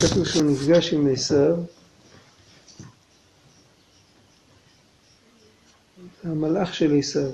[0.00, 1.56] כתוב שהוא נפגש עם עשיו,
[6.24, 7.30] המלאך של עשיו.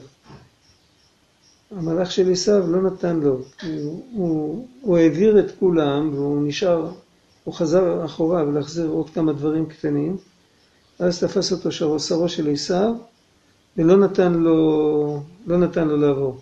[1.70, 6.92] המלאך של עשיו לא נתן לו, הוא, הוא, הוא העביר את כולם והוא נשאר,
[7.44, 10.16] הוא חזר אחורה ולהחזיר עוד כמה דברים קטנים,
[10.98, 12.92] אז תפס אותו שרו של עשיו
[13.76, 16.40] ולא נתן לו, לא נתן לו לעבור.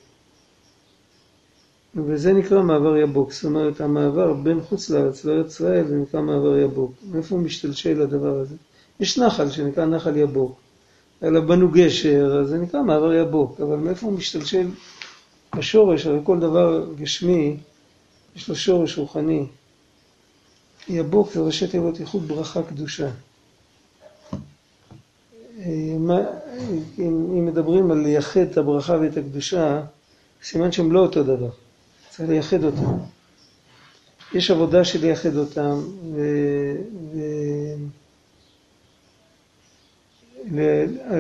[1.97, 6.59] וזה נקרא מעבר יבוק, זאת אומרת המעבר בין חוץ לארץ לארץ ישראל זה נקרא מעבר
[6.59, 6.93] יבוק.
[7.11, 8.55] מאיפה משתלשל הדבר הזה?
[9.01, 10.61] יש נחל שנקרא נחל יבוק,
[11.23, 14.67] אלא בנו גשר, אז זה נקרא מעבר יבוק, אבל מאיפה הוא משתלשל
[15.53, 17.57] השורש, הרי כל דבר גשמי
[18.37, 19.47] יש לו שורש רוחני.
[20.89, 23.11] יבוק זה ראשי תיבות איחוד ברכה קדושה.
[25.99, 26.19] מה,
[26.99, 29.83] אם, אם מדברים על לייחד את הברכה ואת הקדושה,
[30.43, 31.51] סימן שהם לא אותו דבר.
[32.17, 32.97] צריך לייחד אותם.
[34.35, 35.81] יש עבודה של לייחד אותם,
[36.15, 36.21] ו...
[40.55, 40.61] ו...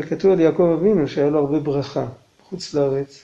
[0.08, 2.06] כתוב על יעקב אבינו שהיה לו הרבה ברכה
[2.40, 3.22] בחוץ לארץ,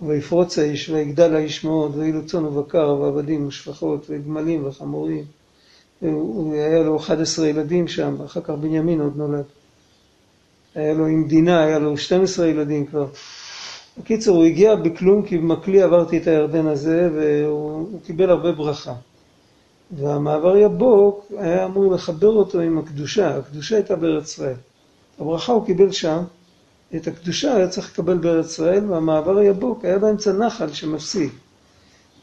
[0.00, 5.24] ויפרוץ האיש ויגדל האיש מאוד, ואילו צאן ובקר ועבדים ושפחות וגמלים וחמורים.
[6.02, 9.44] והיה לו 11 ילדים שם, אחר כך בנימין עוד נולד.
[10.74, 13.06] היה לו עם דינה, היה לו 12 ילדים כבר.
[13.98, 18.94] בקיצור, הוא הגיע בכלום כי במקלי עברתי את הירדן הזה והוא קיבל הרבה ברכה.
[19.90, 24.54] והמעבר יבוק היה אמור לחבר אותו עם הקדושה, הקדושה הייתה בארץ ישראל.
[25.18, 26.22] הברכה הוא קיבל שם,
[26.96, 31.32] את הקדושה היה צריך לקבל בארץ ישראל, והמעבר יבוק היה באמצע נחל שמפסיק.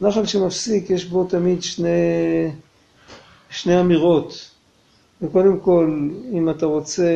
[0.00, 1.88] נחל שמפסיק, יש בו תמיד שני,
[3.50, 4.50] שני אמירות.
[5.22, 7.08] וקודם כל, אם אתה רוצה,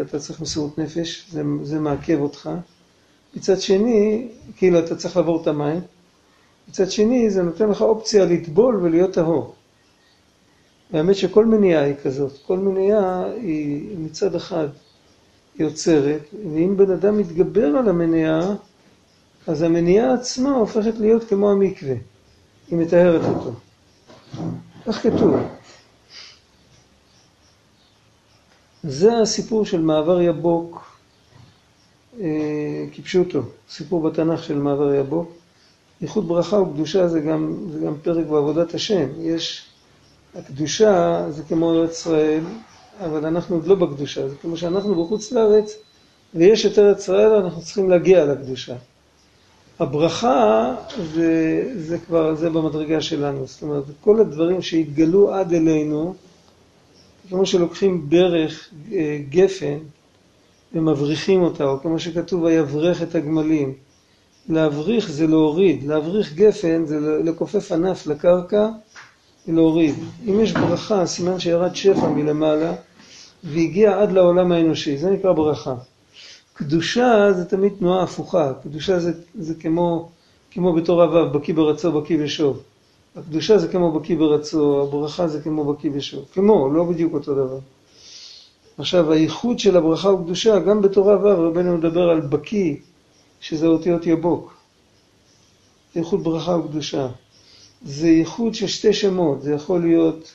[0.00, 2.50] אתה צריך מסירות נפש, זה, זה מעכב אותך.
[3.36, 5.80] מצד שני, כאילו אתה צריך לעבור את המים,
[6.68, 9.54] מצד שני זה נותן לך אופציה לטבול ולהיות טהור.
[10.90, 14.68] והאמת שכל מניעה היא כזאת, כל מניעה היא מצד אחד
[15.58, 16.20] יוצרת,
[16.54, 18.54] ואם בן אדם מתגבר על המניעה,
[19.46, 21.94] אז המניעה עצמה הופכת להיות כמו המקווה,
[22.68, 23.52] היא מטהרת אותו.
[24.86, 25.36] כך כתוב.
[28.82, 30.95] זה הסיפור של מעבר יבוק
[32.92, 35.32] כפשוטו, סיפור בתנ"ך של מעבר יבוק.
[36.00, 39.06] ייחוד ברכה וקדושה זה גם, זה גם פרק בעבודת השם.
[39.20, 39.66] יש,
[40.34, 42.42] הקדושה זה כמו ארץ ישראל,
[43.00, 45.76] אבל אנחנו עוד לא בקדושה, זה כמו שאנחנו בחוץ לארץ
[46.34, 48.74] ויש את ארץ ישראל, אנחנו צריכים להגיע לקדושה.
[49.78, 50.74] הברכה
[51.14, 56.14] זה, זה כבר, זה במדרגה שלנו, זאת אומרת, כל הדברים שהתגלו עד אלינו,
[57.28, 59.78] כמו שלוקחים ברך אה, גפן
[60.74, 63.74] ומבריחים אותה, או כמו שכתוב, ויברך את הגמלים.
[64.48, 68.68] להבריך זה להוריד, להבריך גפן זה לכופף ענף לקרקע
[69.48, 69.94] ולהוריד.
[70.28, 72.74] אם יש ברכה, סימן שירד שפע מלמעלה
[73.44, 75.74] והגיע עד לעולם האנושי, זה נקרא ברכה.
[76.54, 80.08] קדושה זה תמיד תנועה הפוכה, קדושה זה, זה כמו,
[80.50, 82.62] כמו בתור אבב, בקיא ברצו, בקיא בשוב.
[83.16, 86.24] הקדושה זה כמו בקיא ברצו, הברכה זה כמו בקיא בשוב.
[86.32, 87.58] כמו, לא בדיוק אותו דבר.
[88.78, 92.76] עכשיו, הייחוד של הברכה וקדושה, גם בתורה ו' רבנו מדבר על בקיא,
[93.40, 94.56] שזה אותיות יבוק.
[95.96, 97.08] ייחוד ברכה וקדושה.
[97.82, 100.34] זה ייחוד של שתי שמות, זה יכול להיות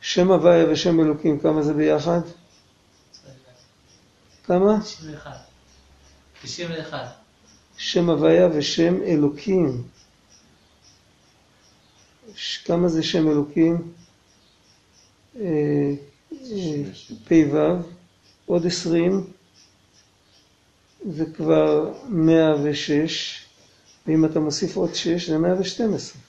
[0.00, 2.20] שם הוויה ושם אלוקים, כמה זה ביחד?
[4.44, 4.80] כמה?
[4.80, 5.30] 91.
[6.42, 6.98] 91.
[7.76, 9.82] שם הוויה ושם אלוקים.
[12.64, 13.92] כמה זה שם אלוקים?
[16.52, 16.82] אה,
[17.28, 17.58] פ"ו,
[18.46, 19.24] עוד עשרים,
[21.10, 23.44] זה כבר מאה ושש,
[24.06, 26.22] ואם אתה מוסיף עוד שש זה מאה ושתים עשרה.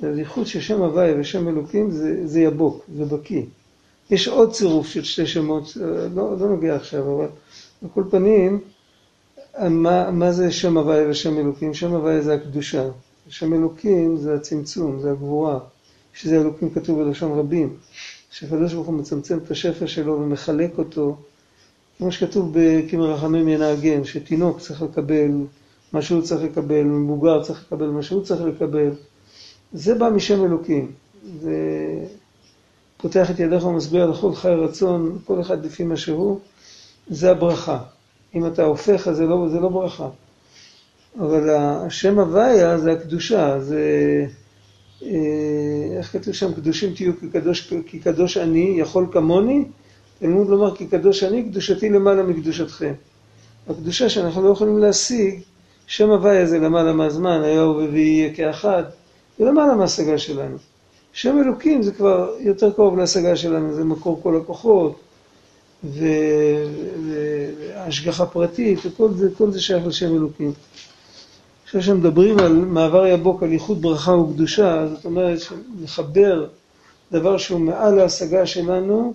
[0.00, 3.42] אז ייחוד ששם הוויה ושם אלוקים זה, זה יבוק, זה בקיא.
[4.10, 5.76] יש עוד צירוף של שתי שמות,
[6.14, 7.28] לא, לא נוגע עכשיו, אבל
[7.82, 8.60] על כל פנים,
[9.70, 11.74] מה, מה זה שם הוויה ושם אלוקים?
[11.74, 12.88] שם הוויה זה הקדושה,
[13.28, 15.58] שם אלוקים זה הצמצום, זה הגבורה,
[16.14, 17.76] שזה אלוקים כתוב בלשון רבים.
[18.34, 21.16] שהקדוש ברוך הוא מצמצם את השפע שלו ומחלק אותו,
[21.98, 25.30] כמו שכתוב ב"כימר רחמים ינהגן", שתינוק צריך לקבל
[25.92, 28.90] מה שהוא צריך לקבל, מבוגר צריך לקבל מה שהוא צריך לקבל.
[29.72, 30.92] זה בא משם אלוקים.
[31.40, 31.56] זה
[32.96, 36.40] פותח את ידיך ומשביע לכל חי רצון, כל אחד לפי מה שהוא,
[37.08, 37.78] זה הברכה.
[38.34, 40.08] אם אתה הופך, אז זה לא, זה לא ברכה.
[41.20, 43.80] אבל השם הוויה זה הקדושה, זה...
[45.02, 45.08] אה,
[45.98, 49.64] איך כתוב שם, קדושים תהיו כקדוש, כקדוש אני, יכול כמוני,
[50.18, 52.92] תלמוד לומר כי קדוש אני, קדושתי למעלה מקדושתכם.
[53.68, 55.40] הקדושה שאנחנו לא יכולים להשיג,
[55.86, 58.82] שם הוויה זה למעלה מהזמן, היה ובבי יהיה כאחד,
[59.38, 60.56] זה למעלה מההשגה שלנו.
[61.12, 65.00] שם אלוקים זה כבר יותר קרוב להשגה שלנו, זה מקור כל הכוחות,
[67.74, 70.52] והשגחה פרטית, וכל זה, כל זה שייך לשם אלוקים.
[71.78, 75.38] כשמדברים על מעבר יבוק, על ייחוד ברכה וקדושה, זאת אומרת
[75.82, 76.46] לחבר
[77.12, 79.14] דבר שהוא מעל ההשגה שלנו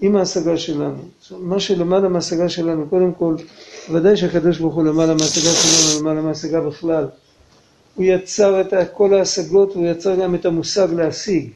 [0.00, 1.02] עם ההשגה שלנו.
[1.38, 3.36] מה שלמעלה מההשגה שלנו, קודם כל,
[3.92, 7.06] ודאי שהקדוש ברוך הוא למעלה מההשגה שלנו, למעלה מההשגה בכלל.
[7.94, 11.50] הוא יצר את כל ההשגות, הוא יצר גם את המושג להשיג.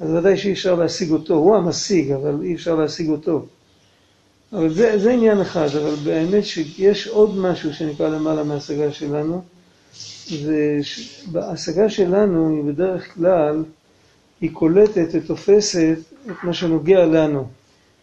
[0.00, 3.46] אז ודאי שאי אפשר להשיג אותו, הוא המשיג, אבל אי אפשר להשיג אותו.
[4.52, 9.42] אבל זה, זה עניין אחד, אבל באמת שיש עוד משהו שנקרא למעלה מההשגה שלנו,
[11.32, 13.62] וההשגה שלנו היא בדרך כלל,
[14.40, 15.96] היא קולטת ותופסת
[16.26, 17.44] את מה שנוגע לנו.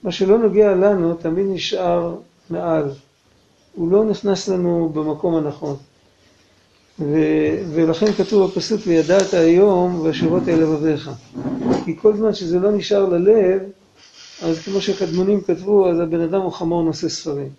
[0.04, 2.16] מה שלא נוגע לנו תמיד נשאר
[2.50, 2.92] מעל.
[3.76, 5.76] הוא לא נכנס לנו במקום הנכון.
[7.00, 7.16] ו,
[7.74, 11.12] ולכן כתוב בפסוק, וידעת היום והשירות אל לבביך.
[11.86, 13.62] כי כל זמן שזה לא נשאר ללב,
[14.42, 17.50] אז כמו שקדמונים כתבו, אז הבן אדם הוא חמור נושא ספרים.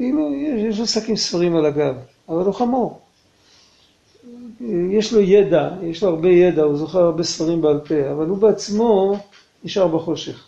[0.00, 1.94] יש, לו שקים ספרים על הגב,
[2.28, 3.00] אבל הוא חמור.
[4.90, 8.38] יש לו ידע, יש לו הרבה ידע, הוא זוכר הרבה ספרים בעל פה, אבל הוא
[8.38, 9.16] בעצמו
[9.64, 10.44] נשאר בחושך.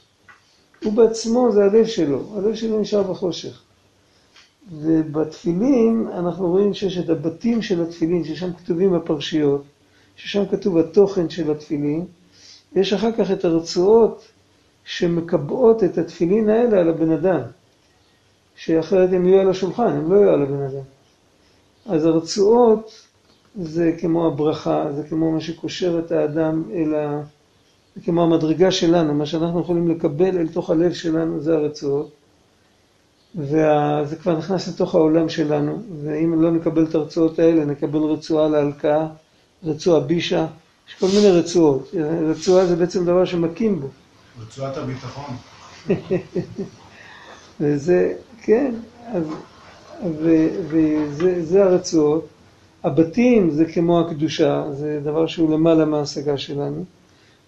[0.85, 3.63] הוא בעצמו זה הלב שלו, הלב שלו נשאר בחושך.
[4.73, 9.63] ובתפילין אנחנו רואים שיש את הבתים של התפילין, ששם כתובים הפרשיות,
[10.17, 12.05] ששם כתוב התוכן של התפילין,
[12.77, 14.25] יש אחר כך את הרצועות
[14.85, 17.41] שמקבעות את התפילין האלה על הבן אדם,
[18.57, 20.85] שאחרת הם יהיו על השולחן, הם לא יהיו על הבן אדם.
[21.87, 23.07] אז הרצועות
[23.61, 27.23] זה כמו הברכה, זה כמו מה שקושר את האדם אל ה...
[27.97, 32.11] זה כמו המדרגה שלנו, מה שאנחנו יכולים לקבל אל תוך הלב שלנו זה הרצועות.
[33.37, 39.07] וזה כבר נכנס לתוך העולם שלנו, ואם לא נקבל את הרצועות האלה, נקבל רצועה להלקאה,
[39.65, 40.47] רצועה בישה,
[40.89, 41.95] יש כל מיני רצועות.
[42.31, 43.89] רצועה זה בעצם דבר שמכים בו.
[44.41, 45.37] רצועת הביטחון.
[47.61, 48.15] וזה,
[48.47, 48.75] כן,
[49.13, 49.25] אז,
[51.19, 52.27] וזה הרצועות.
[52.85, 56.85] הבתים זה כמו הקדושה, זה דבר שהוא למעלה מההשגה שלנו.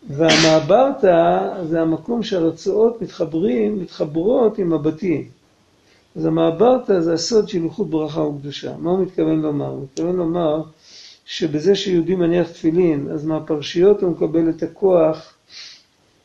[0.09, 5.25] והמעברתא זה המקום שהרצועות מתחברים, מתחברות עם הבתים.
[6.17, 8.77] אז המעברתא זה הסוד של איכות ברכה וקדושה.
[8.79, 9.69] מה הוא מתכוון לומר?
[9.69, 10.63] הוא מתכוון לומר
[11.25, 15.35] שבזה שיהודי מניח תפילין, אז מהפרשיות הוא מקבל את הכוח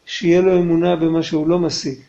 [0.05, 1.99] שיהיה לו אמונה במה שהוא לא משיג.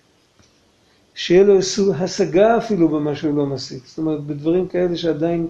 [1.14, 1.58] שיהיה לו
[1.98, 3.80] השגה אפילו במה שהוא לא משיג.
[3.86, 5.46] זאת אומרת, בדברים כאלה שעדיין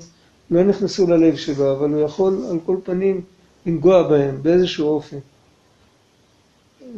[0.51, 3.21] לא נכנסו ללב שלו, אבל הוא יכול על כל פנים
[3.67, 5.17] לנגוע בהם באיזשהו אופן.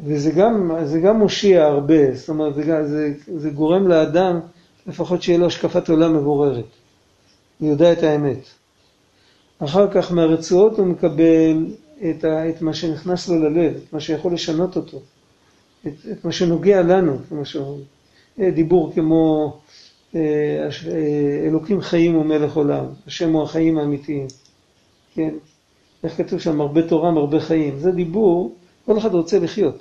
[0.04, 0.70] וזה גם,
[1.02, 4.40] גם מושיע הרבה, זאת אומרת, זה, זה, זה גורם לאדם
[4.86, 6.64] לפחות שיהיה לו השקפת עולם מבוררת.
[7.58, 8.44] הוא יודע את האמת.
[9.58, 11.66] אחר כך מהרצועות הוא מקבל
[12.10, 15.00] את, ה, את מה שנכנס לו ללב, את מה שיכול לשנות אותו,
[15.86, 17.95] את, את מה שנוגע לנו, כמו שאומרים.
[18.40, 19.52] אה, דיבור כמו
[20.14, 20.20] אה,
[20.90, 24.26] אה, אלוקים חיים ומלך עולם, השם הוא החיים האמיתיים,
[25.14, 25.34] כן?
[26.04, 27.78] איך כתוב שם, הרבה תורה, מרבה חיים.
[27.78, 28.54] זה דיבור,
[28.86, 29.78] כל אחד רוצה לחיות.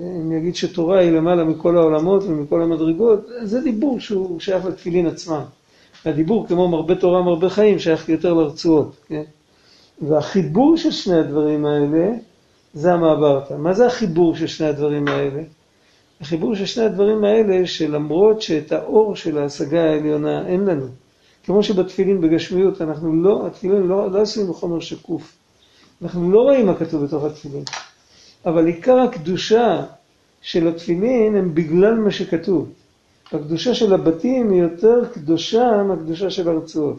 [0.00, 5.42] אם יגיד שתורה היא למעלה מכל העולמות ומכל המדרגות, זה דיבור שהוא שייך לתפילין עצמם.
[6.04, 9.22] הדיבור כמו מרבה תורה מרבה חיים שייך יותר לרצועות, כן?
[10.02, 12.10] והחיבור של שני הדברים האלה
[12.74, 13.54] זה המעברתא.
[13.54, 15.42] מה זה החיבור של שני הדברים האלה?
[16.24, 20.86] החיבור של שני הדברים האלה שלמרות שאת האור של ההשגה העליונה אין לנו,
[21.44, 25.32] כמו שבתפילין בגשמיות אנחנו לא, התפילין לא, לא עשויים בחומר שקוף.
[26.02, 27.62] אנחנו לא רואים מה כתוב בתוך התפילין.
[28.46, 29.84] אבל עיקר הקדושה
[30.42, 32.68] של התפילין הם בגלל מה שכתוב.
[33.32, 36.98] הקדושה של הבתים היא יותר קדושה מהקדושה של הרצועות.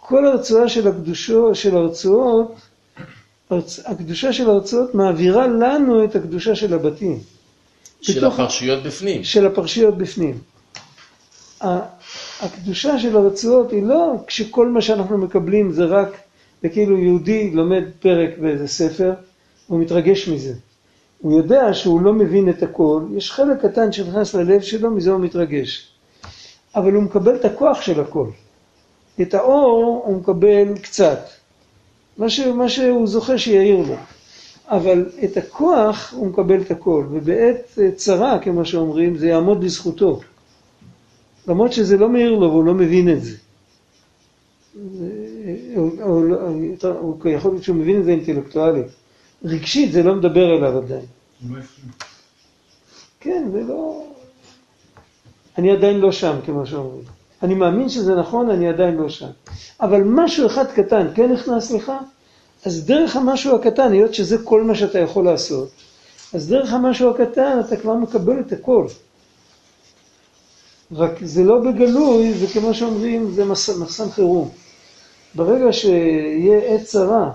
[0.00, 2.54] כל הרצועה של הקדושו, של הרצועות,
[3.84, 7.33] הקדושה של הרצועות מעבירה לנו את הקדושה של הבתים.
[8.04, 9.24] של בתוך, הפרשיות בפנים.
[9.24, 10.38] של הפרשיות בפנים.
[12.40, 16.08] הקדושה של הרצועות היא לא כשכל מה שאנחנו מקבלים זה רק,
[16.62, 19.12] זה כאילו יהודי לומד פרק באיזה ספר,
[19.66, 20.54] הוא מתרגש מזה.
[21.18, 25.20] הוא יודע שהוא לא מבין את הכל, יש חלק קטן שנכנס ללב שלו, מזה הוא
[25.20, 25.88] מתרגש.
[26.74, 28.26] אבל הוא מקבל את הכוח של הכל.
[29.22, 31.18] את האור הוא מקבל קצת.
[32.18, 33.96] מה, ש, מה שהוא זוכה שיעיר לו.
[34.68, 40.20] אבל את הכוח הוא מקבל את הכל, ובעת צרה, כמו שאומרים, זה יעמוד לזכותו.
[41.48, 43.36] למרות שזה לא מעיר לו והוא לא מבין את זה.
[47.00, 48.86] הוא יכול להיות שהוא מבין את זה אינטלקטואלית.
[49.44, 51.06] רגשית זה לא מדבר אליו עדיין.
[53.20, 54.04] כן, זה לא...
[55.58, 57.04] אני עדיין לא שם, כמו שאומרים.
[57.42, 59.30] אני מאמין שזה נכון, אני עדיין לא שם.
[59.80, 61.92] אבל משהו אחד קטן כן נכנס לך,
[62.64, 65.68] אז דרך המשהו הקטן, היות שזה כל מה שאתה יכול לעשות,
[66.34, 68.86] אז דרך המשהו הקטן אתה כבר מקבל את הכל.
[70.92, 73.44] רק זה לא בגלוי, זה כמו שאומרים, זה
[73.78, 74.50] מחסן חירום.
[75.34, 77.30] ברגע שיהיה עת צרה,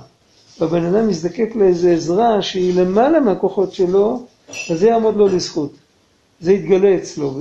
[0.59, 4.25] והבן אדם יזדקק לאיזו עזרה שהיא למעלה מהכוחות שלו,
[4.69, 5.71] אז זה יעמוד לו לזכות.
[6.39, 7.39] זה יתגלה אצלו.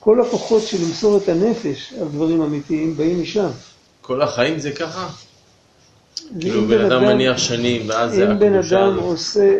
[0.00, 3.48] כל הכוחות של למסור את הנפש על דברים אמיתיים באים משם.
[4.02, 5.08] כל החיים זה ככה?
[6.40, 8.32] כאילו בן אדם מניח שנים, ואז זה.
[8.32, 9.58] אם בן אדם עושה,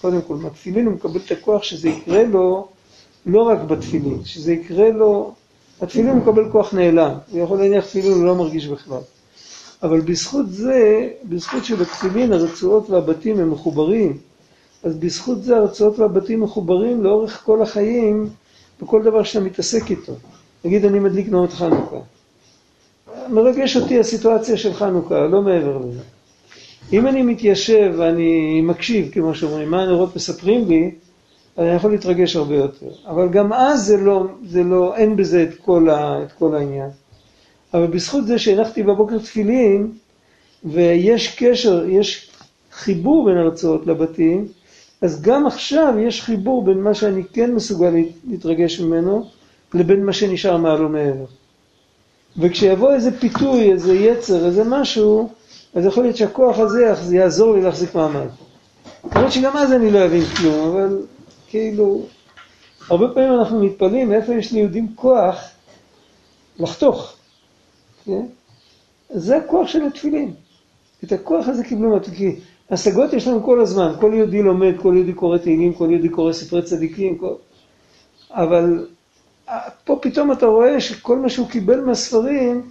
[0.00, 2.68] קודם כל, מהתפילין הוא מקבל את הכוח שזה יקרה לו
[3.26, 5.34] לא רק בתפילין, שזה יקרה לו,
[5.80, 9.00] התפילין הוא מקבל כוח נעלם, הוא יכול להניח תפילין, הוא לא מרגיש בכלל.
[9.82, 14.18] אבל בזכות זה, בזכות שבתפילין הרצועות והבתים הם מחוברים,
[14.82, 18.28] אז בזכות זה הרצועות והבתים מחוברים לאורך כל החיים
[18.82, 20.12] בכל דבר שאתה מתעסק איתו.
[20.64, 21.96] נגיד אני מדליק נאות חנוכה.
[23.28, 26.00] מרגש אותי הסיטואציה של חנוכה, לא מעבר לזה.
[26.92, 30.90] אם אני מתיישב ואני מקשיב, כמו שאומרים, מה הנרות מספרים לי,
[31.58, 32.90] אני יכול להתרגש הרבה יותר.
[33.06, 36.90] אבל גם אז זה לא, זה לא אין בזה את כל, ה, את כל העניין.
[37.74, 39.92] אבל בזכות זה שהנחתי בבוקר תפילין,
[40.64, 42.30] ויש קשר, יש
[42.72, 44.46] חיבור בין הרצועות לבתים,
[45.02, 47.94] אז גם עכשיו יש חיבור בין מה שאני כן מסוגל
[48.28, 49.26] להתרגש ממנו,
[49.74, 51.24] לבין מה שנשאר מעל ומעבר.
[52.38, 55.28] וכשיבוא איזה פיתוי, איזה יצר, איזה משהו,
[55.74, 58.26] אז יכול להיות שהכוח הזה יעזור לי להחזיק מעמד.
[59.14, 61.02] למרות שגם אז אני לא אבין כלום, אבל
[61.48, 62.02] כאילו,
[62.88, 65.50] הרבה פעמים אנחנו מתפלאים מאיפה יש ליהודים כוח
[66.58, 67.12] לחתוך.
[68.04, 68.26] כן?
[69.10, 70.34] זה הכוח של התפילין.
[71.04, 72.36] את הכוח הזה קיבלו כי
[72.70, 76.32] השגות יש לנו כל הזמן, כל יהודי לומד, כל יהודי קורא תהילים, כל יהודי קורא
[76.32, 77.34] ספרי צדיקים, כל...
[78.30, 78.86] אבל
[79.84, 82.62] פה פתאום אתה רואה שכל מה שהוא קיבל מהספרים,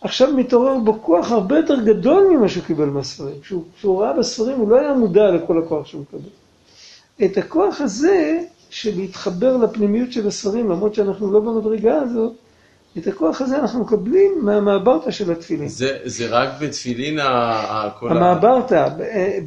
[0.00, 3.40] עכשיו מתעורר בו כוח הרבה יותר גדול ממה שהוא קיבל מהספרים.
[3.42, 6.28] כשהוא, כשהוא ראה בספרים הוא לא היה מודע לכל הכוח שהוא מקבל.
[7.24, 8.40] את הכוח הזה
[8.70, 12.32] של להתחבר לפנימיות של הספרים, למרות שאנחנו לא במדרגה הזאת,
[12.98, 15.68] את הכוח הזה אנחנו מקבלים מהמעברתא של התפילין.
[15.68, 17.18] זה, זה רק בתפילין
[17.98, 18.10] כל ה...
[18.10, 18.88] המעברתא,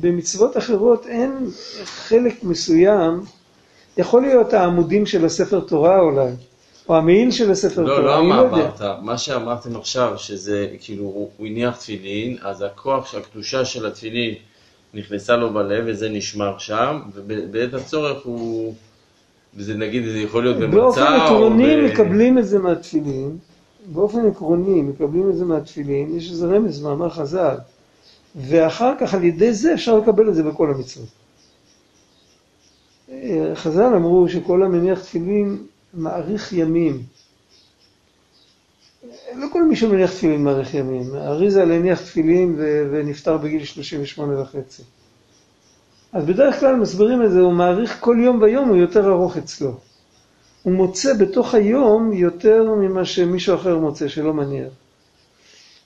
[0.01, 1.31] במצוות אחרות אין
[1.83, 3.21] חלק מסוים,
[3.97, 6.31] יכול להיות העמודים של הספר תורה אולי,
[6.89, 11.47] או המעיל של הספר לא, תורה, לא, לא המעברתא, מה שאמרתם עכשיו, שזה כאילו, הוא
[11.47, 14.33] הניח תפילין, אז הכוח, של הקדושה של התפילין
[14.93, 18.73] נכנסה לו בלב וזה נשמר שם, ובעת הצורך הוא...
[19.55, 20.81] וזה נגיד, זה יכול להיות במצע או...
[20.81, 21.79] באופן עקרוני ב...
[21.79, 23.37] מקבלים את זה מהתפילין,
[23.85, 27.55] באופן עקרוני מקבלים את זה מהתפילין, יש איזה רמז מאמר חז"ל,
[28.35, 31.07] ואחר כך על ידי זה אפשר לקבל את זה בכל המצוות.
[33.53, 35.57] חז"ל אמרו שכל המניח תפילין
[35.93, 37.03] מאריך ימים.
[39.35, 41.15] לא כל מי שמניח תפילין מאריך ימים.
[41.15, 42.55] אריזה להניח תפילין
[42.91, 44.83] ונפטר בגיל 38 וחצי.
[46.13, 49.77] אז בדרך כלל מסבירים את זה, הוא מעריך כל יום ויום, הוא יותר ארוך אצלו.
[50.63, 54.73] הוא מוצא בתוך היום יותר ממה שמישהו אחר מוצא, שלא מניח.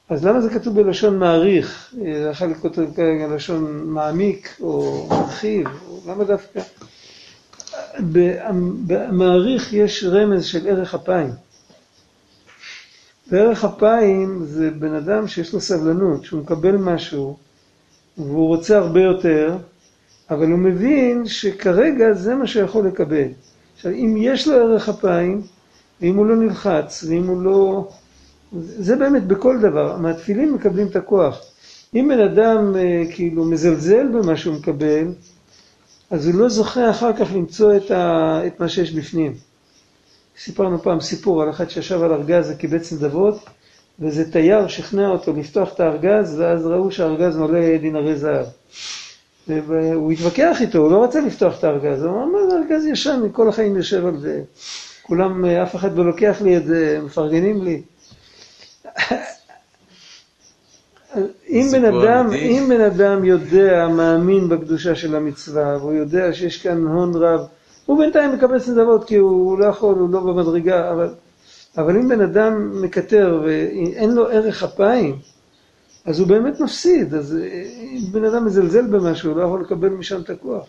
[0.10, 1.94] אז למה זה כתוב בלשון מעריך?
[2.32, 5.68] יכול לכתוב כרגע לשון מעמיק או מרחיב,
[6.08, 6.62] למה דווקא?
[8.88, 11.30] במעריך יש רמז של ערך אפיים.
[13.32, 17.38] וערך אפיים זה בן אדם שיש לו סבלנות, שהוא מקבל משהו
[18.18, 19.58] והוא רוצה הרבה יותר,
[20.30, 23.28] אבל הוא מבין שכרגע זה מה שיכול לקבל.
[23.76, 25.42] עכשיו, אם יש לו ערך אפיים,
[26.02, 27.90] ואם הוא לא נלחץ, ואם הוא לא...
[28.62, 29.98] זה באמת בכל דבר.
[29.98, 31.42] מהתפילין מקבלים את הכוח.
[31.96, 35.08] אם בן אדם אה, כאילו מזלזל במה שהוא מקבל,
[36.12, 38.42] אז הוא לא זוכה אחר כך למצוא את, ה...
[38.48, 39.34] את מה שיש בפנים.
[40.38, 43.40] סיפרנו פעם סיפור על אחד שישב על ארגז וקיבץ נדבות,
[44.00, 48.46] ואיזה תייר שכנע אותו לפתוח את הארגז, ואז ראו שהארגז מלא דינרי זהב.
[49.48, 53.20] והוא התווכח איתו, הוא לא רצה לפתוח את הארגז, הוא אמר, מה זה ארגז ישן,
[53.24, 54.42] אני כל החיים יושב על זה.
[55.02, 57.82] כולם, אף אחד לא לוקח לי את זה, מפרגנים לי.
[61.50, 66.88] אם בן, אדם, אם בן אדם יודע, מאמין בקדושה של המצווה, והוא יודע שיש כאן
[66.88, 67.40] הון רב,
[67.86, 71.14] הוא בינתיים מקבץ נדבות כי הוא לא יכול, הוא לא במדרגה, אבל,
[71.78, 75.20] אבל אם בן אדם מקטר ואין לו ערך אפיים,
[76.06, 77.38] אז הוא באמת מפסיד, אז
[77.82, 80.66] אם בן אדם מזלזל במשהו, הוא לא יכול לקבל משם את הכוח.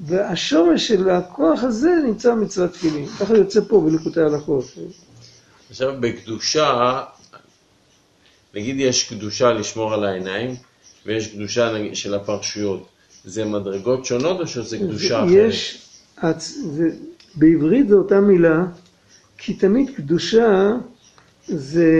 [0.00, 3.06] והשורש של הכוח הזה נמצא במצוות תפילין.
[3.06, 4.64] ככה יוצא פה בליקוטי הלכות.
[5.70, 7.02] עכשיו, בקדושה,
[8.54, 10.54] נגיד יש קדושה לשמור על העיניים,
[11.06, 12.88] ויש קדושה נגיד, של הפרשיות.
[13.24, 15.30] זה מדרגות שונות או שזה קדושה אחרת?
[15.32, 15.88] יש,
[16.48, 16.90] זה,
[17.34, 18.64] בעברית זו אותה מילה,
[19.38, 20.72] כי תמיד קדושה
[21.46, 21.90] זה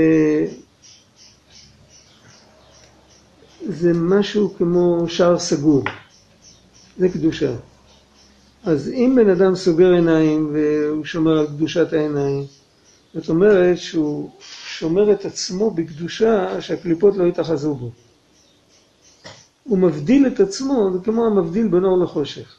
[3.68, 5.84] זה משהו כמו שער סגור.
[6.98, 7.52] זה קדושה.
[8.64, 12.44] אז אם בן אדם סוגר עיניים והוא שומר על קדושת העיניים,
[13.14, 14.30] זאת אומרת שהוא
[14.78, 17.90] שומר את עצמו בקדושה שהקליפות לא יתאחזו בו.
[19.64, 22.56] הוא מבדיל את עצמו, זה כמו המבדיל בין אור לחושך.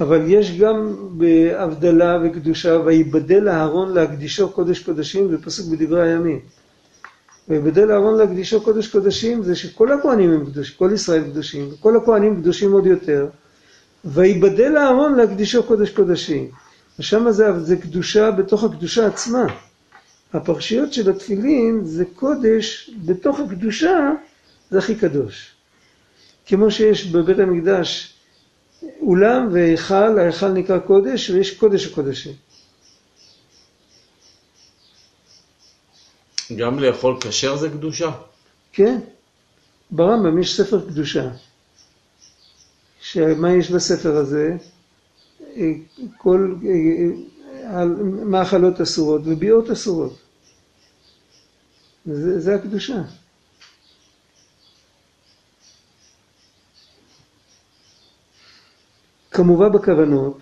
[0.00, 6.40] אבל יש גם בהבדלה וקדושה, ויבדל אהרון להקדישו קודש קודשים, זה פסוק בדברי הימים.
[7.48, 12.40] ויבדל אהרון להקדישו קודש קודשים, זה שכל הכהנים הם קדושים, כל ישראל קדושים, וכל הכהנים
[12.40, 13.26] קדושים עוד יותר.
[14.04, 16.50] ויבדל אהרון להקדישו קודש קודשים.
[16.98, 19.46] ושם זה, זה קדושה בתוך הקדושה עצמה.
[20.32, 24.10] הפרשיות של התפילין זה קודש בתוך הקדושה,
[24.70, 25.50] זה הכי קדוש.
[26.46, 28.14] כמו שיש בבית המקדש
[29.00, 32.32] אולם והיכל, ההיכל נקרא קודש, ויש קודש הקודשים.
[36.56, 38.10] גם לאכול כשר זה קדושה?
[38.72, 38.98] כן,
[39.90, 41.30] ברמב"ם יש ספר קדושה.
[43.00, 44.56] שמה יש בספר הזה?
[46.16, 46.54] כל
[48.24, 50.21] מאכלות אסורות וביאות אסורות.
[52.06, 53.02] זה, זה הקדושה.
[59.30, 60.38] כמובן בכוונות,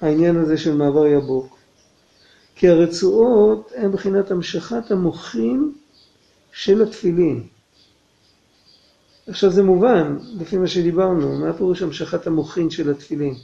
[0.00, 1.58] העניין הזה של מעבר יבוק,
[2.54, 5.74] כי הרצועות הן מבחינת המשכת המוחים
[6.52, 7.46] של התפילין.
[9.28, 13.34] עכשיו זה מובן, לפי מה שדיברנו, מה פירוש המשכת המוחין של התפילין?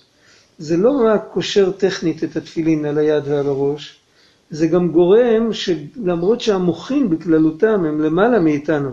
[0.59, 4.02] זה לא רק קושר טכנית את התפילין על היד ועל הראש,
[4.53, 8.91] זה גם גורם שלמרות שהמוחין בכללותם הם למעלה מאיתנו,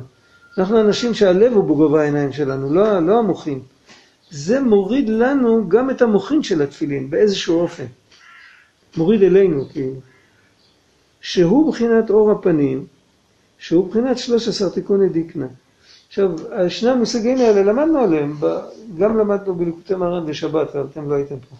[0.58, 3.60] אנחנו אנשים שהלב הוא בגובה העיניים שלנו, לא, לא המוחין.
[4.30, 7.86] זה מוריד לנו גם את המוחין של התפילין באיזשהו אופן.
[8.98, 9.94] מוריד אלינו, כאילו.
[11.22, 12.86] שהוא בחינת אור הפנים,
[13.58, 15.48] שהוא בחינת 13 תיקוני דיקנה.
[16.08, 16.32] עכשיו,
[16.70, 18.36] שני המושגים האלה, למדנו עליהם,
[18.98, 21.56] גם למדנו בליקוטי מרן בשבת, אתם לא הייתם פה.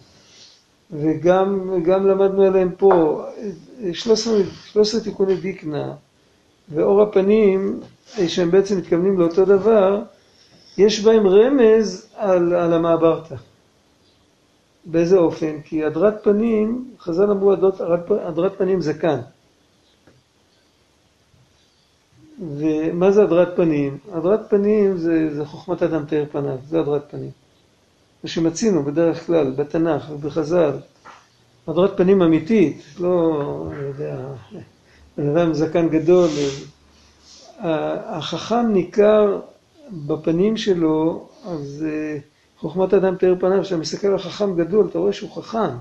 [0.92, 3.22] וגם למדנו עליהם פה,
[3.92, 4.34] 13,
[4.72, 5.92] 13 תיקוני דיקנה
[6.68, 7.80] ואור הפנים,
[8.28, 10.02] שהם בעצם מתכוונים לאותו דבר,
[10.78, 13.34] יש בהם רמז על, על המעברתא.
[14.84, 15.60] באיזה אופן?
[15.64, 17.52] כי הדרת פנים, חז"ל אמרו
[18.10, 19.20] הדרת פנים זה כאן.
[22.56, 23.98] ומה זה הדרת פנים?
[24.12, 27.30] הדרת פנים זה, זה חוכמת אדם תאר פניו, זה הדרת פנים.
[28.24, 30.72] מה שמצינו בדרך כלל בתנ"ך ובחז"ל,
[31.70, 34.16] הדרת פנים אמיתית, לא, אני יודע,
[35.18, 36.28] בן אדם זקן גדול,
[37.58, 39.40] החכם ניכר
[40.06, 42.18] בפנים שלו, אז אה,
[42.58, 45.76] חוכמת אדם תאר פניו, כשאתה מסתכל על חכם גדול, אתה רואה שהוא חכם.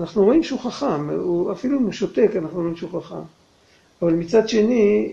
[0.00, 3.22] אנחנו רואים שהוא חכם, הוא, אפילו אם הוא שותק, אנחנו רואים שהוא חכם.
[4.02, 5.12] אבל מצד שני,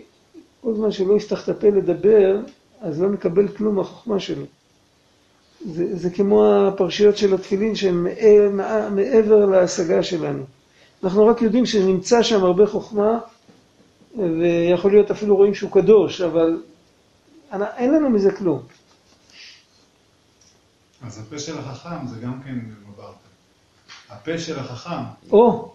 [0.62, 2.40] כל זמן שלא יפתח את הפה לדבר,
[2.82, 4.46] אז לא נקבל כלום מהחוכמה שלו.
[5.66, 8.08] זה, זה כמו הפרשיות של התפילין שהן
[8.92, 10.44] מעבר להשגה שלנו.
[11.04, 13.20] אנחנו רק יודעים שנמצא שם הרבה חוכמה,
[14.16, 16.62] ויכול להיות אפילו רואים שהוא קדוש, אבל
[17.54, 18.62] אין לנו מזה כלום.
[21.02, 22.56] אז הפה של החכם זה גם כן
[22.90, 23.18] מברטה.
[24.10, 25.04] הפה של החכם.
[25.32, 25.74] או,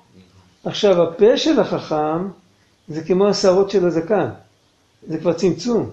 [0.64, 2.28] עכשיו הפה של החכם
[2.88, 4.28] זה כמו השערות של הזקן.
[5.08, 5.90] זה כבר צמצום.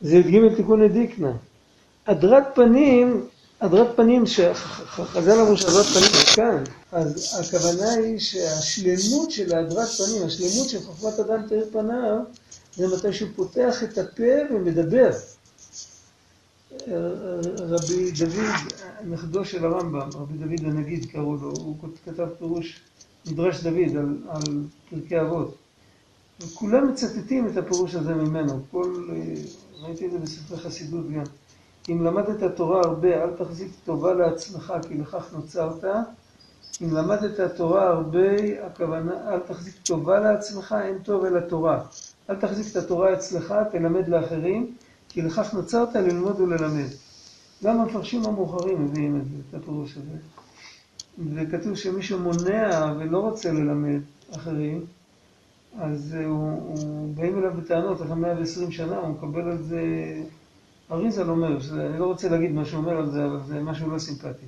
[0.00, 1.32] זה י"ג תיקוני דיקנה.
[2.06, 3.26] הדרת פנים,
[3.60, 10.22] הדרת פנים, שחז"ל אמרו שהדרת פנים זה כאן, אז הכוונה היא שהשלמות של הדרת פנים,
[10.26, 12.18] השלמות של חוכמת אדם תאר פניו,
[12.76, 15.10] זה מתי שהוא פותח את הפה ומדבר.
[17.58, 18.54] רבי דוד,
[19.04, 22.80] נכדו של הרמב"ם, רבי דוד הנגיד קראו לו, הוא כתב פירוש
[23.26, 25.54] מדרש דוד על, על פרקי אבות.
[26.40, 28.60] וכולם מצטטים את הפירוש הזה ממנו.
[28.70, 29.10] כל,
[29.82, 31.22] ראיתי את זה בספרי חסידות גם.
[31.88, 35.84] אם למדת תורה הרבה, אל תחזיק טובה לעצמך, כי לכך נוצרת.
[36.82, 41.84] אם למדת תורה הרבה, הכוונה, אל תחזיק טובה לעצמך, אין טוב אלא תורה.
[42.30, 44.74] אל תחזיק את התורה אצלך, תלמד לאחרים,
[45.08, 46.88] כי לכך נוצרת ללמוד וללמד.
[47.64, 50.18] גם המפרשים המאוחרים מביאים את זה, את הפירוש הזה.
[51.34, 54.00] וכתוב שמי שמונע ולא רוצה ללמד
[54.36, 54.84] אחרים,
[55.78, 59.80] אז הוא, הוא באים אליו בטענות אחרי 120 שנה, הוא מקבל על זה...
[60.94, 63.98] אריזל אומר, אני לא רוצה להגיד מה שהוא אומר על זה, אבל זה משהו לא
[63.98, 64.46] סימפטי.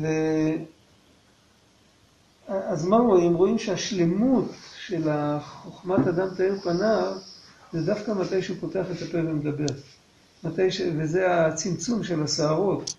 [0.00, 0.06] ו...
[2.48, 3.34] אז מה רואים?
[3.34, 4.52] רואים שהשלמות
[4.86, 5.08] של
[5.40, 7.12] חוכמת אדם תאר פניו,
[7.72, 9.74] זה דווקא מתי שהוא פותח את הפה ומדבר.
[10.44, 10.80] מתי ש...
[10.98, 12.94] וזה הצמצום של הסערות.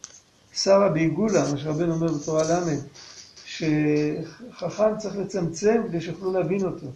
[0.54, 2.74] שרה בעיגולה, מה שרבנו אומר בתורה ל',
[3.46, 6.88] שחכם צריך לצמצם כדי שיוכלו להבין אותו.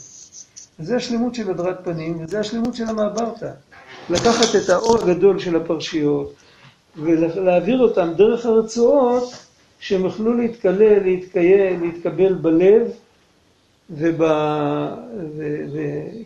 [0.80, 3.52] זה השלמות של הדרת פנים, וזה השלמות של המעברתא.
[4.12, 6.34] לקחת את האור הגדול של הפרשיות,
[6.96, 9.34] ולהעביר אותם דרך הרצועות,
[9.80, 12.92] שהם יוכלו להתקלל, להתקיים, להתקבל בלב,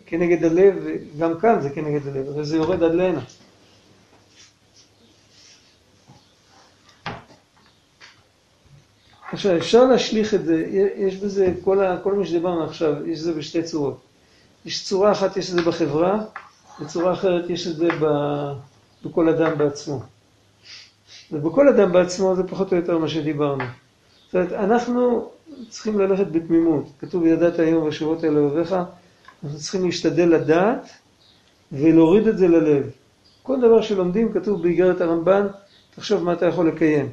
[0.06, 0.74] וכנגד הלב,
[1.18, 3.20] גם כאן זה כנגד הלב, אבל זה יורד עד להנה.
[9.32, 10.64] עכשיו, אפשר להשליך את זה,
[10.96, 14.00] יש בזה, כל, ה, כל מה שדיברנו עכשיו, יש זה בשתי צורות.
[14.64, 16.24] יש צורה אחת, יש את זה בחברה,
[16.80, 18.06] וצורה אחרת יש את זה ב,
[19.04, 20.00] בכל אדם בעצמו.
[21.32, 23.64] ובכל אדם בעצמו זה פחות או יותר מה שדיברנו.
[24.26, 25.30] זאת אומרת, אנחנו
[25.68, 26.84] צריכים ללכת בתמימות.
[26.98, 28.76] כתוב, ידעת היום בשבועות האלה אוהביך,
[29.44, 30.88] אנחנו צריכים להשתדל לדעת
[31.72, 32.90] ולהוריד את זה ללב.
[33.42, 35.46] כל דבר שלומדים, כתוב באיגרת הרמב"ן,
[35.94, 37.08] תחשוב מה אתה יכול לקיים.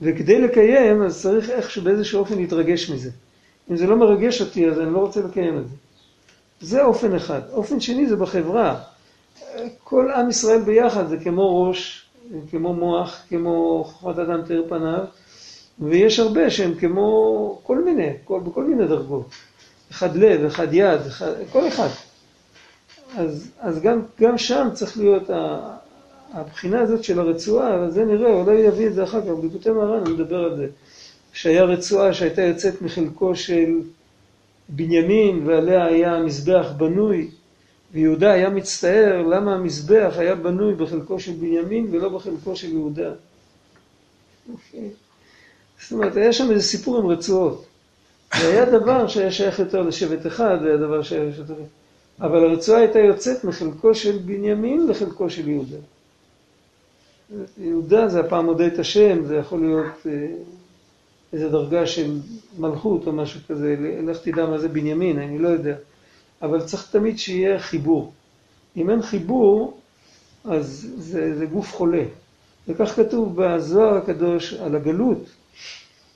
[0.00, 3.10] וכדי לקיים, אז צריך איכשהו באיזשהו אופן להתרגש מזה.
[3.70, 5.74] אם זה לא מרגש אותי, אז אני לא רוצה לקיים את זה.
[6.60, 7.40] זה אופן אחד.
[7.52, 8.80] אופן שני זה בחברה.
[9.84, 12.06] כל עם ישראל ביחד זה כמו ראש,
[12.50, 15.04] כמו מוח, כמו חוכמת אדם תאר פניו,
[15.80, 19.26] ויש הרבה שהם כמו כל מיני, כל, בכל מיני דרגות.
[19.90, 21.88] אחד לב, אחד יד, אחד, כל אחד.
[23.16, 25.30] אז, אז גם, גם שם צריך להיות
[26.32, 30.12] הבחינה הזאת של הרצועה, אבל זה נראה, אולי יביא את זה אחר כך, בגותי מהר"ן
[30.12, 30.66] נדבר על זה.
[31.32, 33.80] שהיה רצועה שהייתה יוצאת מחלקו של
[34.68, 37.30] בנימין, ועליה היה מזבח בנוי,
[37.92, 43.12] ויהודה היה מצטער למה המזבח היה בנוי בחלקו של בנימין ולא בחלקו של יהודה.
[44.52, 44.90] אוקיי.
[45.82, 47.64] זאת אומרת, היה שם איזה סיפור עם רצועות.
[48.40, 51.62] זה היה דבר שהיה שייך יותר לשבט אחד, זה היה דבר שהיה שייך יותר...
[52.20, 55.76] אבל הרצועה הייתה יוצאת מחלקו של בנימין לחלקו של יהודה.
[57.58, 60.26] יהודה זה הפעם מודה את השם, זה יכול להיות אה,
[61.32, 62.18] איזו דרגה של
[62.58, 63.76] מלכות או משהו כזה,
[64.06, 65.76] לך תדע מה זה בנימין, אני לא יודע.
[66.42, 68.12] אבל צריך תמיד שיהיה חיבור.
[68.76, 69.80] אם אין חיבור,
[70.44, 72.04] אז זה, זה גוף חולה.
[72.68, 75.18] וכך כתוב בזוהר הקדוש על הגלות,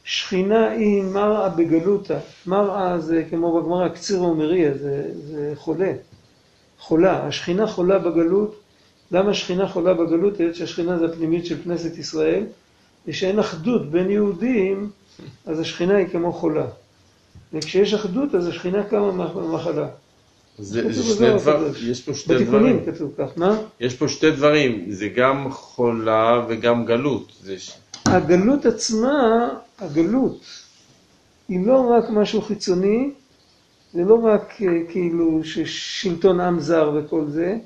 [0.05, 2.19] שכינה היא מראה בגלותה.
[2.47, 5.93] מראה זה כמו בגמרא, קציר ומריה, זה, זה חולה.
[6.79, 7.27] חולה.
[7.27, 8.61] השכינה חולה בגלות.
[9.11, 10.41] למה שכינה חולה בגלות?
[10.41, 12.45] היות שהשכינה זה הפנימית של כנסת ישראל,
[13.07, 14.91] ושאין אחדות בין יהודים,
[15.47, 16.67] אז השכינה היא כמו חולה.
[17.53, 19.89] וכשיש אחדות, אז השכינה קמה מהמחלה.
[20.59, 22.85] זה, זה שני דבר, יש פה שתי דברים.
[22.87, 23.59] כתוב כך, מה?
[23.81, 27.33] יש פה שתי דברים, זה גם חולה וגם גלות.
[27.42, 27.57] זה...
[28.07, 30.40] הגלות עצמה, הגלות,
[31.49, 33.11] היא לא רק משהו חיצוני,
[33.92, 37.59] זה לא רק אה, כאילו ששלטון עם זר וכל זה,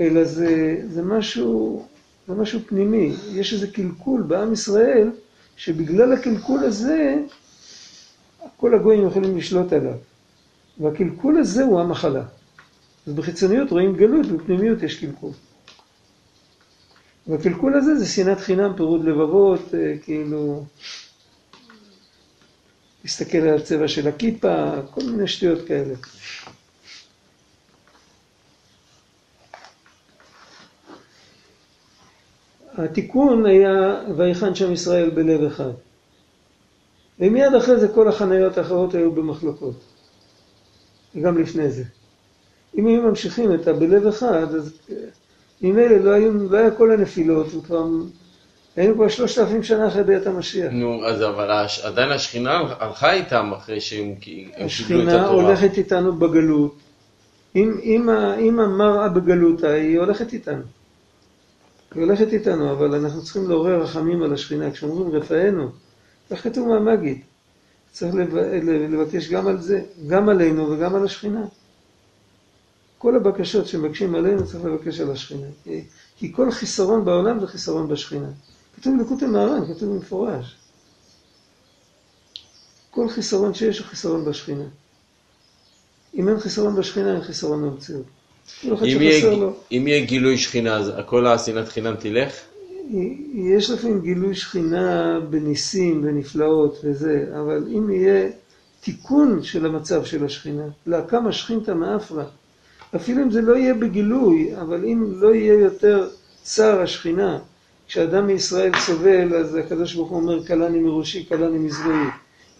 [0.00, 1.86] אלא זה, זה, משהו,
[2.28, 3.12] זה משהו פנימי.
[3.32, 5.10] יש איזה קלקול בעם ישראל,
[5.56, 7.14] שבגלל הקלקול הזה,
[8.56, 9.94] כל הגויים יכולים לשלוט עליו.
[10.80, 12.22] והקלקול הזה הוא המחלה.
[13.06, 15.30] אז בחיצוניות רואים גלות, ובפנימיות יש קלקול.
[17.26, 20.64] והקלקול הזה זה שנאת חינם, פירוד לבבות, אה, כאילו,
[23.04, 25.94] להסתכל על הצבע של הכיפה, כל מיני שטויות כאלה.
[32.78, 35.70] התיקון היה ויחן שם ישראל בלב אחד.
[37.20, 39.95] ומיד אחרי זה כל החניות האחרות היו במחלוקות.
[41.16, 41.84] וגם לפני זה.
[42.78, 44.78] אם היו ממשיכים את הבלב אחד, אז
[45.62, 46.18] ממילא לא,
[46.50, 47.86] לא היה כל הנפילות, וכבר
[48.76, 50.72] היינו כבר שלושת אלפים שנה אחרי ביאת המשיח.
[50.72, 51.80] נו, אז אבל הש...
[51.80, 54.66] עדיין השכינה הלכה איתם אחרי שהם קיבלו את התורה.
[54.66, 56.76] השכינה הולכת איתנו בגלות.
[57.56, 60.62] אם, אם, אם המראה בגלותה, היא הולכת איתנו.
[61.94, 64.70] היא הולכת איתנו, אבל אנחנו צריכים לעורר רחמים על השכינה.
[64.70, 65.68] כשאומרים רפאנו,
[66.30, 67.20] כך כתוב מהמגיד.
[67.96, 68.14] צריך
[68.90, 71.44] לבקש גם על זה, גם עלינו וגם על השכינה.
[72.98, 75.46] כל הבקשות שמבקשים עלינו צריך לבקש על השכינה.
[76.16, 78.28] כי, כל חיסרון בעולם זה חיסרון בשכינה.
[78.76, 80.56] כתוב בלקוטי מהר"ן, כתוב במפורש.
[82.90, 84.64] כל חיסרון שיש הוא חיסרון בשכינה.
[86.14, 88.06] אם אין חיסרון בשכינה, אין חיסרון במציאות.
[88.64, 89.34] אם יהיה,
[89.72, 92.34] אם יהיה גילוי שכינה, אז כל השנאת חינם תלך?
[93.34, 98.28] יש לפעמים גילוי שכינה בניסים, בנפלאות וזה, אבל אם יהיה
[98.80, 102.24] תיקון של המצב של השכינה, להקם השכינתא מאפרה,
[102.96, 106.08] אפילו אם זה לא יהיה בגילוי, אבל אם לא יהיה יותר
[106.42, 107.38] צער השכינה,
[107.88, 112.06] כשאדם מישראל סובל, אז הקדוש ברוך הוא אומר, קלני מראשי, קלני מזרועי.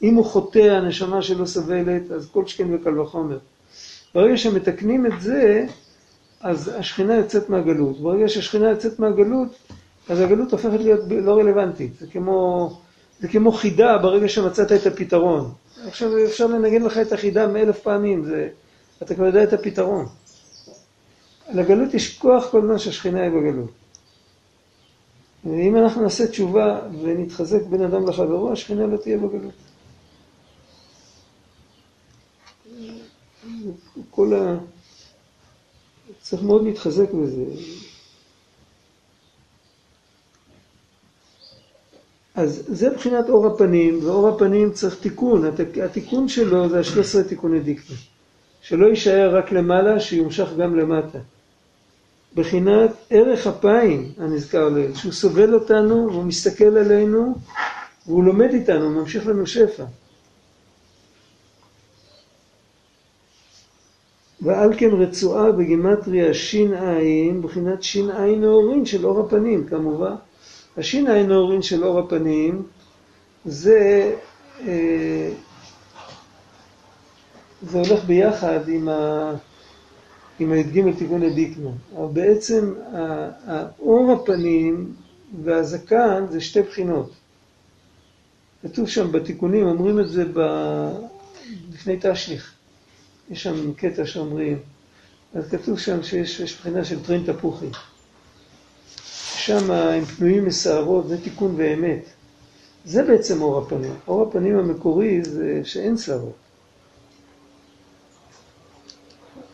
[0.03, 3.39] אם הוא חוטא, הנשמה שלו סובלת, אז כל שכן וקל וחומר.
[4.15, 5.67] ברגע שמתקנים את זה,
[6.41, 8.01] אז השכינה יוצאת מהגלות.
[8.01, 9.49] ברגע שהשכינה יוצאת מהגלות,
[10.09, 11.99] אז הגלות הופכת להיות לא רלוונטית.
[11.99, 12.71] זה כמו,
[13.21, 15.53] זה כמו חידה ברגע שמצאת את הפתרון.
[15.87, 18.49] עכשיו אפשר לנגן לך את החידה מאלף פעמים, זה,
[19.03, 20.07] אתה כבר יודע את הפתרון.
[21.55, 23.71] לגלות יש כוח כל זמן שהשכינה היא בגלות.
[25.45, 29.55] ואם אנחנו נעשה תשובה ונתחזק בין אדם לחברו, השכינה לא תהיה בגלות.
[34.11, 34.59] כל ה...
[36.23, 37.45] צריך מאוד להתחזק בזה.
[42.37, 45.45] אז זה מבחינת אור הפנים, ואור הפנים צריך תיקון.
[45.45, 47.95] הת- התיקון שלו זה ה-13 תיקוני דיקטה.
[48.63, 51.19] שלא יישאר רק למעלה, שיומשך גם למטה.
[52.35, 57.35] בחינת ערך אפיים הנזכר לעיל, שהוא סובל אותנו, והוא מסתכל עלינו,
[58.07, 59.85] והוא לומד איתנו, הוא ממשיך לנו שפע.
[64.41, 66.99] ועל כן רצועה בגימטריה ש"ע,
[67.43, 70.15] בחינת ש"ע נאורין של אור הפנים, כמובן.
[70.77, 72.63] הש"ע נאורין של אור הפנים
[73.45, 74.13] זה,
[74.61, 75.31] אה,
[77.63, 79.33] זה הולך ביחד עם, ה,
[80.39, 81.71] עם הי"ג תיקון הדיקנה.
[81.97, 82.75] אבל בעצם
[83.47, 84.93] האור הפנים
[85.45, 87.13] והזקן זה שתי בחינות.
[88.63, 90.41] כתוב שם בתיקונים, אומרים את זה ב...
[91.73, 92.53] לפני תשליך.
[93.31, 94.59] יש שם קטע שאומרים,
[95.35, 97.67] אז כתוב שם שיש יש בחינה של טרין תפוחי.
[99.47, 102.05] שם הם פנויים משערות, זה תיקון ואמת.
[102.85, 103.95] זה בעצם אור הפנים.
[104.09, 106.33] אור הפנים המקורי זה שאין שערות.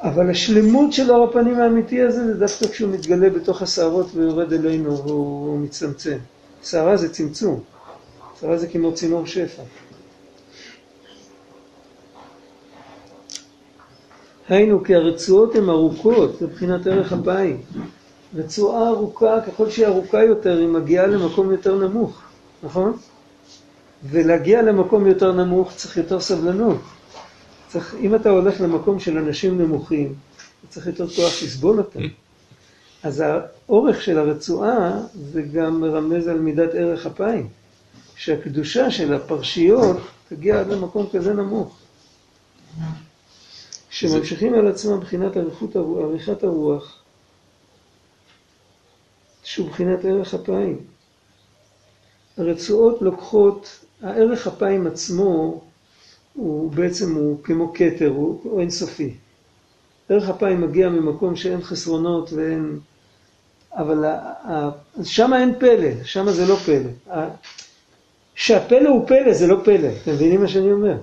[0.01, 4.99] אבל השלמות של אור הפנים האמיתי הזה זה דווקא כשהוא מתגלה בתוך השערות ויורד אלינו
[4.99, 6.19] והוא מצטמצם.
[6.63, 7.61] שערה זה צמצום.
[8.41, 9.63] שערה זה כמו צינור שפע.
[14.49, 17.61] היינו כי הרצועות הן ארוכות מבחינת ערך אפיים.
[18.35, 22.23] רצועה ארוכה, ככל שהיא ארוכה יותר, היא מגיעה למקום יותר נמוך,
[22.63, 22.97] נכון?
[24.05, 26.81] ולהגיע למקום יותר נמוך צריך יותר סבלנות.
[27.69, 30.15] צריך, אם אתה הולך למקום של אנשים נמוכים,
[30.69, 32.01] צריך יותר כוח לסבול אותם.
[33.03, 37.49] אז האורך של הרצועה זה גם מרמז על מידת ערך אפיים.
[38.17, 39.97] שהקדושה של הפרשיות
[40.29, 41.77] תגיע עד למקום כזה נמוך.
[43.91, 45.37] שממשיכים על עצמם מבחינת
[45.77, 47.02] עריכת הרוח,
[49.43, 50.79] שהוא מבחינת ערך אפיים.
[52.37, 55.61] הרצועות לוקחות, הערך אפיים עצמו
[56.35, 59.15] הוא בעצם הוא כמו כתר, הוא, הוא אינסופי.
[60.09, 62.79] ערך אפיים מגיע ממקום שאין חסרונות ואין...
[63.75, 64.05] אבל
[65.05, 67.19] שם אין פלא, שם זה לא פלא.
[68.35, 70.97] שהפלא הוא פלא זה לא פלא, אתם מבינים מה שאני אומר?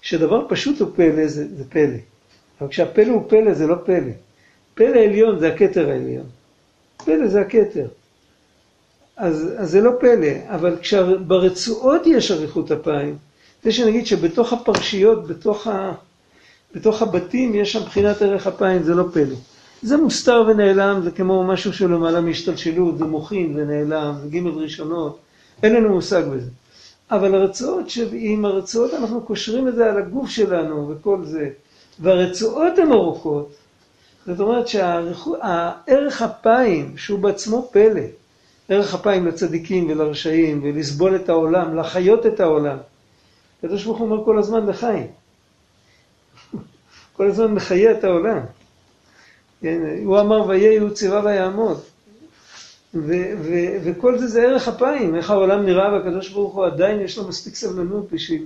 [0.00, 1.96] כשדבר פשוט הוא פלא זה, זה פלא,
[2.60, 4.12] אבל כשהפלא הוא פלא זה לא פלא.
[4.74, 6.26] פלא עליון זה הכתר העליון.
[7.04, 7.86] פלא זה הכתר.
[9.16, 13.16] אז, אז זה לא פלא, אבל כשברצועות יש אריכות אפיים,
[13.64, 15.92] זה שנגיד שבתוך הפרשיות, בתוך, ה,
[16.74, 19.36] בתוך הבתים, יש שם בחינת ערך אפיים, זה לא פלא.
[19.82, 25.18] זה מוסתר ונעלם, זה כמו משהו שלמעלה מהשתלשלות, זה מוחין ונעלם, זה גימל ראשונות,
[25.62, 26.50] אין לנו מושג בזה.
[27.10, 31.50] אבל הרצועות, עם הרצועות אנחנו קושרים את זה על הגוף שלנו וכל זה,
[32.00, 33.52] והרצועות הן ארוכות,
[34.30, 38.02] זאת אומרת שהערך אפיים, שהוא בעצמו פלא,
[38.68, 42.76] ערך אפיים לצדיקים ולרשעים, ולסבול את העולם, לחיות את העולם.
[43.58, 45.06] הקדוש ברוך הוא אומר כל הזמן לחיים.
[47.16, 48.40] כל הזמן מחיה את העולם.
[49.60, 51.80] כן, הוא אמר ויהי צירה ויעמוד.
[52.94, 57.18] ו- ו- וכל זה זה ערך אפיים, איך העולם נראה והקדוש ברוך הוא עדיין יש
[57.18, 58.44] לו מספיק סבלנות בשביל...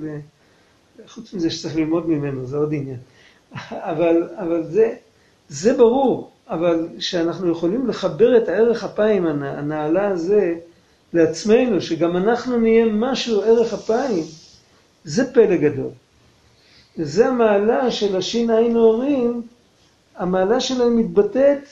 [1.09, 2.99] חוץ מזה שצריך ללמוד ממנו, זה עוד עניין.
[3.93, 4.95] אבל, אבל זה,
[5.55, 10.55] זה ברור, אבל שאנחנו יכולים לחבר את הערך אפיים הנעלה הזה
[11.13, 14.25] לעצמנו, שגם אנחנו נהיה משהו ערך אפיים,
[15.05, 15.91] זה פלא גדול.
[16.99, 19.43] וזה המעלה של השין עין הורים,
[20.17, 21.69] המעלה שלהם מתבטאת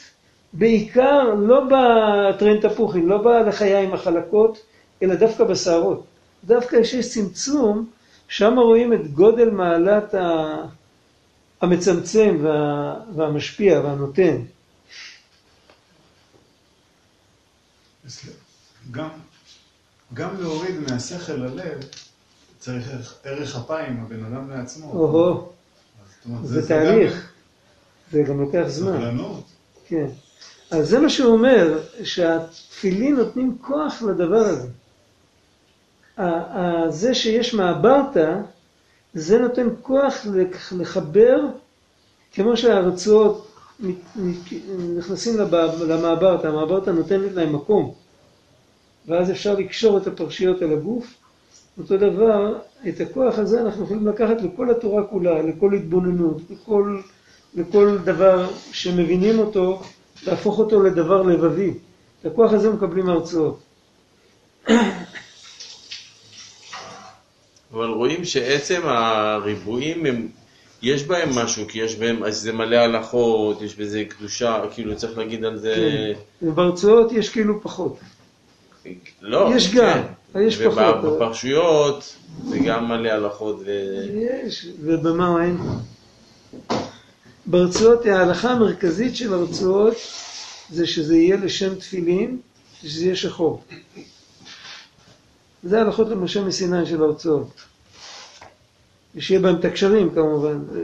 [0.53, 4.59] בעיקר לא בטרן תפוחים, לא בלחיים החלקות,
[5.03, 6.05] אלא דווקא בשערות.
[6.45, 7.87] דווקא כשיש צמצום,
[8.29, 10.15] שם רואים את גודל מעלת
[11.63, 14.37] המצמצם וה, והמשפיע והנותן.
[18.91, 19.09] גם,
[20.15, 21.79] גם להוריד מהשכל ללב
[22.59, 24.93] צריך ערך אפיים, הבן אדם לעצמו.
[24.93, 25.53] או-הו,
[26.45, 27.33] זה גם תהליך.
[28.13, 28.93] זה גם לוקח זמן.
[28.93, 29.45] סבלנות.
[29.87, 30.07] כן.
[30.71, 34.69] אז זה מה שהוא אומר, שהתפילין נותנים כוח לדבר הזה.
[36.89, 38.35] זה שיש מעברתא,
[39.15, 41.41] זה נותן כוח לח- לחבר,
[42.35, 42.57] כמו
[43.81, 44.53] מת-
[44.97, 45.37] נכנסים
[45.89, 47.95] למעברתא, המעברתא נותנת להם מקום,
[49.07, 51.15] ואז אפשר לקשור את הפרשיות על הגוף,
[51.79, 57.01] אותו דבר, את הכוח הזה אנחנו יכולים לקחת לכל התורה כולה, לכל התבוננות, לכל,
[57.55, 59.83] לכל דבר שמבינים אותו,
[60.27, 61.75] להפוך אותו לדבר לבבי.
[62.21, 63.59] את הכוח הזה מקבלים מהרצאות.
[67.73, 70.29] אבל רואים שעצם הריבועים הם,
[70.83, 75.19] יש בהם משהו, כי יש בהם, אז זה מלא הלכות, יש בזה קדושה, כאילו צריך
[75.19, 75.75] להגיד על זה...
[76.41, 76.47] כן.
[76.49, 77.99] וברצועות יש כאילו פחות.
[79.21, 80.41] לא, יש גם, כן.
[80.41, 81.05] יש פחות.
[81.05, 82.17] ובפרשיות
[82.49, 83.71] זה גם מלא הלכות ו...
[84.15, 85.57] יש, ובמה אין?
[87.47, 89.95] ברצועות, ההלכה המרכזית של הרצועות
[90.71, 92.39] זה שזה יהיה לשם תפילין,
[92.83, 93.63] שזה יהיה שחור.
[95.63, 97.63] זה ההלכות למשה מסיני של הרצועות.
[99.15, 100.81] ושיהיה בהם את הקשרים כמובן, זה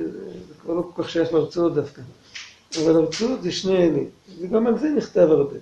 [0.62, 2.02] כבר לא כל כך שייך להרצועות דווקא.
[2.82, 4.00] אבל הרצועות זה שני אלה,
[4.40, 5.56] וגם על זה נכתב הרבה.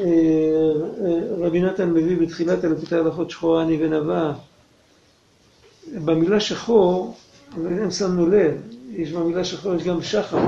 [0.00, 4.32] אה, אה, רבי נתן מביא בתחילת אלפי ההלכות שחורה אני ונבע.
[6.04, 7.16] במילה שחור,
[7.56, 8.52] אם שמנו לב,
[8.90, 10.38] יש במילה שחור, יש גם שחר.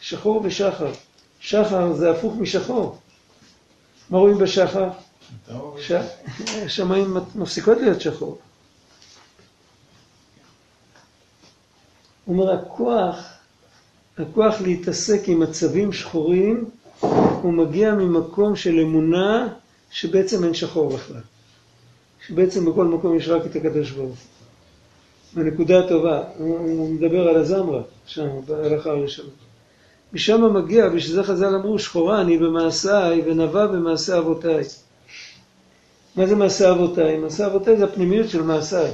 [0.00, 0.92] שחור ושחר.
[1.40, 2.98] שחר זה הפוך משחור.
[4.10, 4.88] מה רואים בשחר?
[5.80, 5.92] ש-
[6.64, 8.38] השמיים מפסיקות להיות שחור.
[12.24, 13.16] הוא אומר, הכוח,
[14.18, 16.64] הכוח להתעסק עם מצבים שחורים,
[17.42, 19.48] הוא מגיע ממקום של אמונה
[19.90, 21.20] שבעצם אין שחור בכלל.
[22.26, 24.16] שבעצם בכל מקום יש רק את הקדוש ברוך הוא.
[25.44, 29.28] בנקודה הטובה, הוא מדבר על הזמרה, שם, בהלכה הראשונה.
[30.12, 34.64] משם מגיע, בשביל זה חז"ל אמרו, שחורה אני במעשיי ונבע במעשה אבותיי.
[36.16, 37.16] מה זה מעשה אבותיי?
[37.16, 38.90] מעשה אבותיי זה הפנימיות של מעשיי.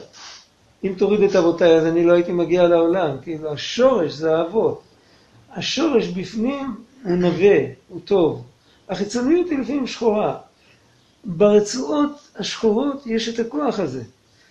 [0.85, 3.17] אם תוריד את אבותיי, אז אני לא הייתי מגיע לעולם.
[3.23, 4.83] כאילו, השורש זה האבות.
[5.55, 8.43] השורש בפנים הוא נווה, הוא טוב.
[8.89, 10.37] החיצוניות היא לפעמים שחורה.
[11.25, 14.03] ברצועות השחורות יש את הכוח הזה.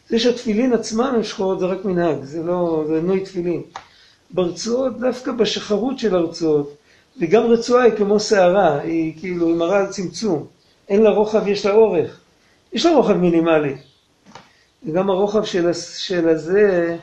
[0.10, 3.62] זה שהתפילין עצמן הן שחורות זה רק מנהג, זה לא, זה נוי תפילין.
[4.32, 6.76] ברצועות, דווקא בשחרות של הרצועות,
[7.22, 10.46] וגם רצועה היא כמו שערה, היא כאילו, היא מראה על צמצום.
[10.90, 12.19] אין לה רוחב, יש לה אורך.
[12.74, 13.76] יש לה רוחב מינימלי.
[14.86, 16.98] וגם הרוחב של, של הזה,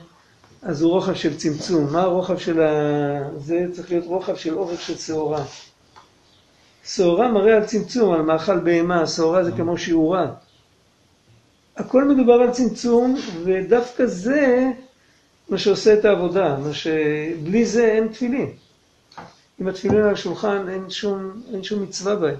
[0.63, 1.93] אז הוא רוחב של צמצום.
[1.93, 2.69] מה הרוחב של ה...
[3.39, 5.45] זה צריך להיות רוחב של אורך של שעורה.
[6.85, 10.33] שעורה מראה על צמצום, על מאכל בהמה, שעורה זה כמו שיעורה.
[11.77, 14.71] הכל מדובר על צמצום, ודווקא זה
[15.49, 18.51] מה שעושה את העבודה, מה שבלי זה אין תפילין.
[19.61, 22.37] אם התפילין על השולחן אין שום, אין שום מצווה בהם.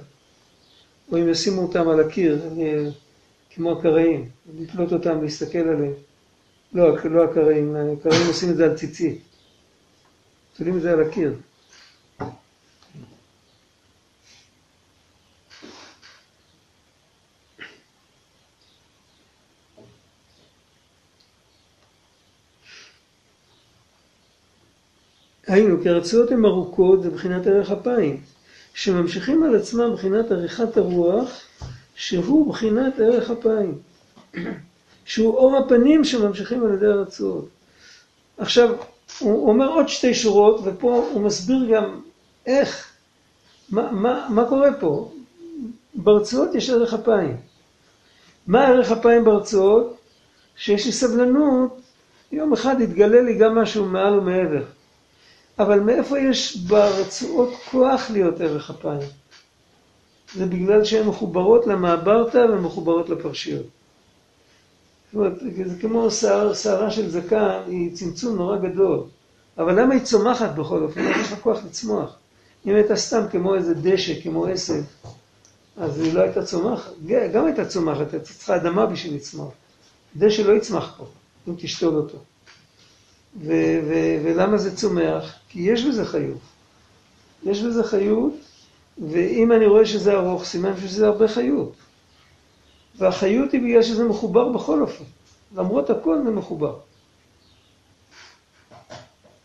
[1.13, 2.89] או אם ישימו אותם על הקיר, אה,
[3.57, 5.93] כמו הקראים, לתלות אותם, להסתכל עליהם.
[6.73, 9.21] לא, לא הקראים, הקראים עושים את זה על ציצית.
[10.57, 11.35] תולים את זה על הקיר.
[25.47, 28.21] היינו, כי הרצועות הן ארוכות, זה מבחינת ערך אפיים,
[28.75, 31.43] שממשיכים על עצמם מבחינת עריכת הרוח,
[31.97, 33.79] שהוא בחינת ערך אפיים,
[35.05, 37.49] שהוא אור הפנים שממשיכים על ידי הרצועות.
[38.39, 38.77] עכשיו,
[39.19, 42.01] הוא אומר עוד שתי שורות, ופה הוא מסביר גם
[42.47, 42.93] איך,
[43.71, 45.13] מה, מה, מה קורה פה.
[45.95, 47.37] ברצועות יש ערך אפיים.
[48.47, 49.97] מה ערך אפיים ברצועות?
[50.57, 51.81] שיש לי סבלנות,
[52.33, 54.65] יום אחד יתגלה לי גם משהו מעל ומעבר.
[55.59, 59.09] אבל מאיפה יש ברצועות כוח להיות ערך אפיים?
[60.35, 63.67] זה בגלל שהן מחוברות למעברתא ומחוברות לפרשיות.
[65.13, 65.33] זאת אומרת,
[65.67, 69.03] זה כמו שער, שערה של זקן, היא צמצום נורא גדול.
[69.59, 71.01] אבל למה היא צומחת בכל אופן?
[71.01, 72.17] יש לה כוח לצמוח.
[72.67, 74.83] אם הייתה סתם כמו איזה דשא, כמו עשב,
[75.77, 76.91] אז היא לא הייתה צומחת.
[77.33, 79.53] גם הייתה צומחת, הייתה צריכה אדמה בשביל לצמוח.
[80.17, 81.07] דשא לא יצמח פה,
[81.49, 82.19] אם תשתול אותו.
[83.41, 85.35] ו- ו- ולמה זה צומח?
[85.49, 86.39] כי יש בזה חיות.
[87.45, 88.35] יש בזה חיות,
[88.99, 91.73] ואם אני רואה שזה ארוך, סימן שזה הרבה חיות.
[92.99, 95.05] והחיות היא בגלל שזה מחובר בכל אופן.
[95.57, 96.77] למרות הכל זה מחובר.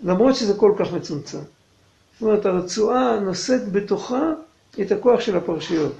[0.04, 1.38] למרות שזה כל כך מצומצם.
[1.38, 4.34] זאת אומרת, הרצועה נושאת בתוכה
[4.82, 5.96] את הכוח של הפרשיות.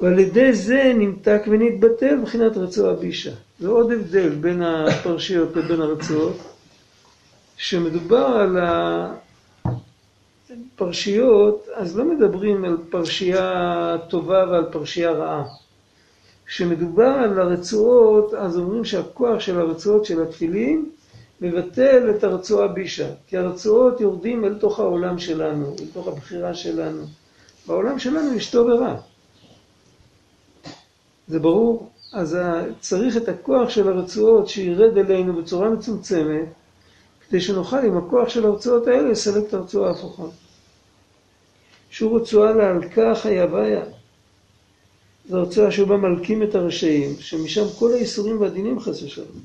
[0.00, 3.32] ועל ידי זה נמתק ונתבטל מבחינת רצועה בישה.
[3.60, 6.36] זה עוד הבדל בין הפרשיות לבין הרצועות,
[7.56, 8.58] שמדובר על
[10.74, 15.44] הפרשיות, אז לא מדברים על פרשייה טובה ועל פרשייה רעה.
[16.46, 20.90] כשמדובר על הרצועות, אז אומרים שהכוח של הרצועות של התפילין
[21.40, 23.08] מבטל את הרצועה בישה.
[23.26, 27.02] כי הרצועות יורדים אל תוך העולם שלנו, אל תוך הבחירה שלנו.
[27.66, 28.96] בעולם שלנו יש טוב ורע.
[31.28, 31.90] זה ברור?
[32.12, 32.38] אז
[32.80, 36.48] צריך את הכוח של הרצועות שירד אלינו בצורה מצומצמת,
[37.28, 40.22] כדי שנוכל עם הכוח של הרצועות האלה לסלק את הרצועה ההפוכה.
[41.90, 43.84] שהוא רצועה להלקה חיה ויה.
[45.28, 49.40] זו רצועה שבה מלקים את הרשעים, שמשם כל האיסורים והדינים חס ושלום.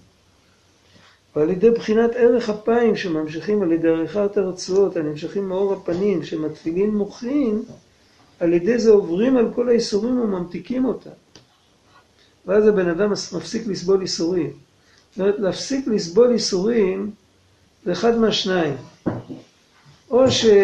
[1.36, 7.61] ועל ידי בחינת ערך אפיים שממשיכים על ידי עריכת הרצועות הנמשכים מאור הפנים שמתפילין מוחין,
[8.39, 11.09] על ידי זה עוברים על כל האיסורים וממתיקים אותם.
[12.45, 14.53] ואז הבן אדם מפסיק לסבול איסורים.
[15.11, 17.11] זאת אומרת, להפסיק לסבול איסורים
[17.86, 18.75] זה אחד מהשניים.
[20.09, 20.55] או שהבן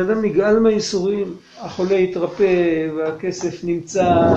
[0.00, 4.34] אדם נגאל מהייסורים, החולה התרפא והכסף נמצא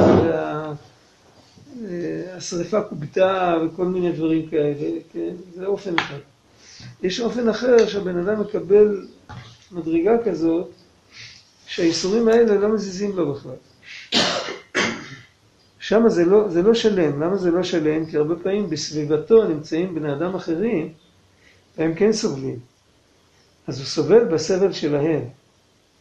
[2.34, 4.74] והשריפה כובתה וכל מיני דברים כאלה,
[5.14, 5.34] כן?
[5.56, 6.18] זה אופן אחד.
[7.04, 9.08] יש אופן אחר שהבן אדם מקבל
[9.72, 10.70] מדרגה כזאת
[11.68, 13.52] שהאיסורים האלה לא מזיזים לו בכלל.
[15.88, 17.22] שם זה לא, זה לא שלם.
[17.22, 18.06] למה זה לא שלם?
[18.06, 20.94] כי הרבה פעמים בסביבתו נמצאים בני אדם אחרים,
[21.78, 22.60] והם כן סובלים.
[23.68, 25.24] אז הוא סובל בסבל שלהם.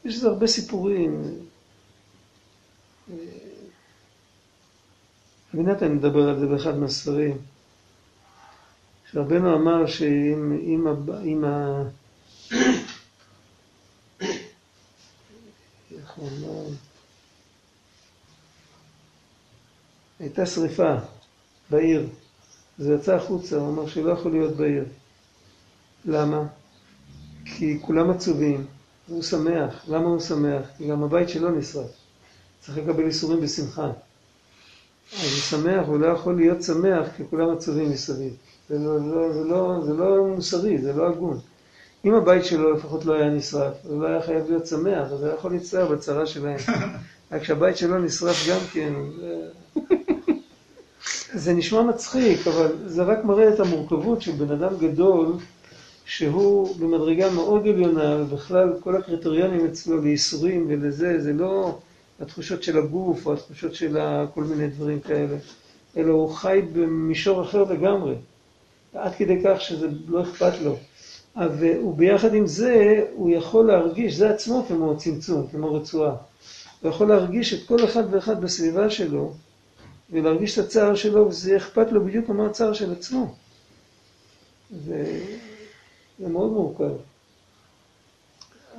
[0.04, 1.22] יש לזה הרבה סיפורים.
[5.54, 7.38] אני מדבר על זה באחד מהספרים.
[9.12, 10.86] שרבנו אמר שאם אם,
[11.24, 11.82] אם ה...
[15.92, 16.85] איך הוא אמר?
[20.20, 20.94] הייתה שריפה
[21.70, 22.08] בעיר,
[22.78, 24.84] זה יצא החוצה, הוא אמר שלא יכול להיות בעיר.
[26.04, 26.42] למה?
[27.44, 28.64] כי כולם עצובים,
[29.08, 29.84] והוא שמח.
[29.88, 30.62] למה הוא שמח?
[30.76, 31.90] כי גם הבית שלו נשרף.
[32.60, 33.90] צריך לקבל איסורים בשמחה.
[35.12, 38.36] אז הוא שמח, הוא לא יכול להיות שמח כי כולם עצובים מסביב.
[38.68, 41.38] זה לא, לא, זה, לא, זה לא מוסרי, זה לא הגון.
[42.04, 45.32] אם הבית שלו לפחות לא היה נשרף, הוא לא היה חייב להיות שמח, אז הוא
[45.32, 46.56] יכול להצטער בצרה שלהם.
[47.32, 48.92] רק כשהבית שלו נשרף גם כן,
[51.36, 51.52] זה...
[51.52, 55.32] נשמע מצחיק, אבל זה רק מראה את המורכבות של בן אדם גדול,
[56.04, 61.78] שהוא במדרגה מאוד עליונה, ובכלל כל הקריטריונים אצלו לייסורים ולזה, זה לא
[62.20, 63.98] התחושות של הגוף או התחושות של
[64.34, 65.36] כל מיני דברים כאלה,
[65.96, 68.14] אלא הוא חי במישור אחר לגמרי,
[68.94, 70.76] עד כדי כך שזה לא אכפת לו.
[71.84, 76.14] וביחד עם זה, הוא יכול להרגיש, זה עצמו כמו צמצום, כמו רצועה.
[76.82, 79.32] הוא יכול להרגיש את כל אחד ואחד בסביבה שלו,
[80.10, 83.34] ולהרגיש את הצער שלו, וזה יהיה אכפת לו בדיוק כמו הצער של עצמו.
[84.86, 85.20] זה,
[86.18, 86.92] זה מאוד מורכב.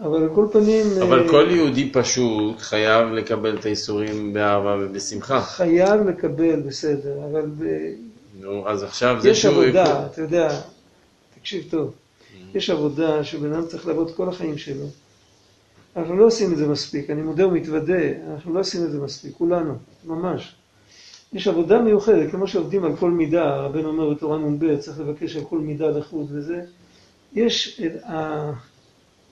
[0.01, 0.85] אבל על כל פנים...
[1.01, 5.41] אבל אה, כל יהודי פשוט חייב לקבל את האיסורים באהבה ובשמחה.
[5.41, 7.63] חייב לקבל, בסדר, אבל ב...
[8.39, 9.63] נו, אז עכשיו זה יש שהוא...
[9.63, 10.61] עבודה, אתה יודע,
[11.39, 11.93] תקשיב טוב,
[12.53, 14.85] יש עבודה שבן אדם צריך לעבוד כל החיים שלו.
[15.95, 18.01] אנחנו לא עושים את זה מספיק, אני מודה ומתוודה,
[18.33, 19.73] אנחנו לא עושים את זה מספיק, כולנו,
[20.05, 20.55] ממש.
[21.33, 25.45] יש עבודה מיוחדת, כמו שעובדים על כל מידה, הרבן אומר בתורה נ"ב, צריך לבקש על
[25.45, 26.61] כל מידה לחוד וזה.
[27.33, 28.51] יש, את ה-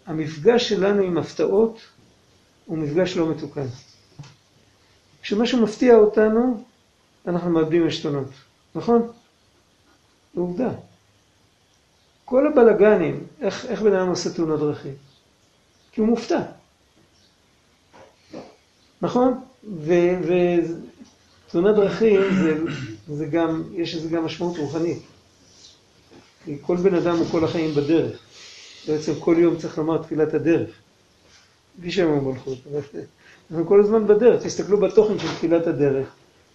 [0.05, 1.79] המפגש שלנו עם הפתעות
[2.65, 3.65] הוא מפגש לא מתוקן.
[5.21, 6.63] כשמשהו מפתיע אותנו,
[7.27, 8.27] אנחנו מאבדים עשתונות,
[8.75, 9.11] נכון?
[10.35, 10.69] עובדה.
[12.25, 14.93] כל הבלגנים, איך, איך בן אדם עושה תאונות דרכים?
[15.91, 16.41] כי הוא מופתע.
[19.01, 19.43] נכון?
[21.49, 22.57] ותאונת דרכים זה,
[23.07, 24.99] זה גם, יש לזה גם משמעות רוחנית.
[26.61, 28.19] כל בן אדם הוא כל החיים בדרך.
[28.87, 30.69] בעצם כל יום צריך לומר תפילת הדרך.
[31.77, 32.57] בלי שם המלכות.
[33.51, 34.43] אנחנו כל הזמן בדרך.
[34.43, 36.07] תסתכלו בתוכן של תפילת הדרך.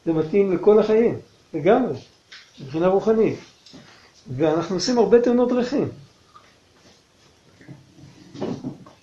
[0.06, 1.18] זה מתאים לכל החיים,
[1.54, 1.94] לגמרי,
[2.60, 3.38] מבחינה רוחנית.
[4.36, 5.88] ואנחנו עושים הרבה תאונות דרכים.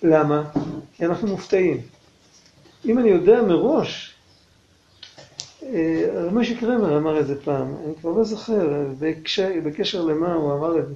[0.02, 0.44] למה?
[0.96, 1.80] כי אנחנו מופתעים.
[2.84, 4.14] אם אני יודע מראש,
[6.32, 10.78] משה קרמר אמר את זה פעם, אני כבר לא זוכר בקשר, בקשר למה הוא אמר
[10.78, 10.94] את זה.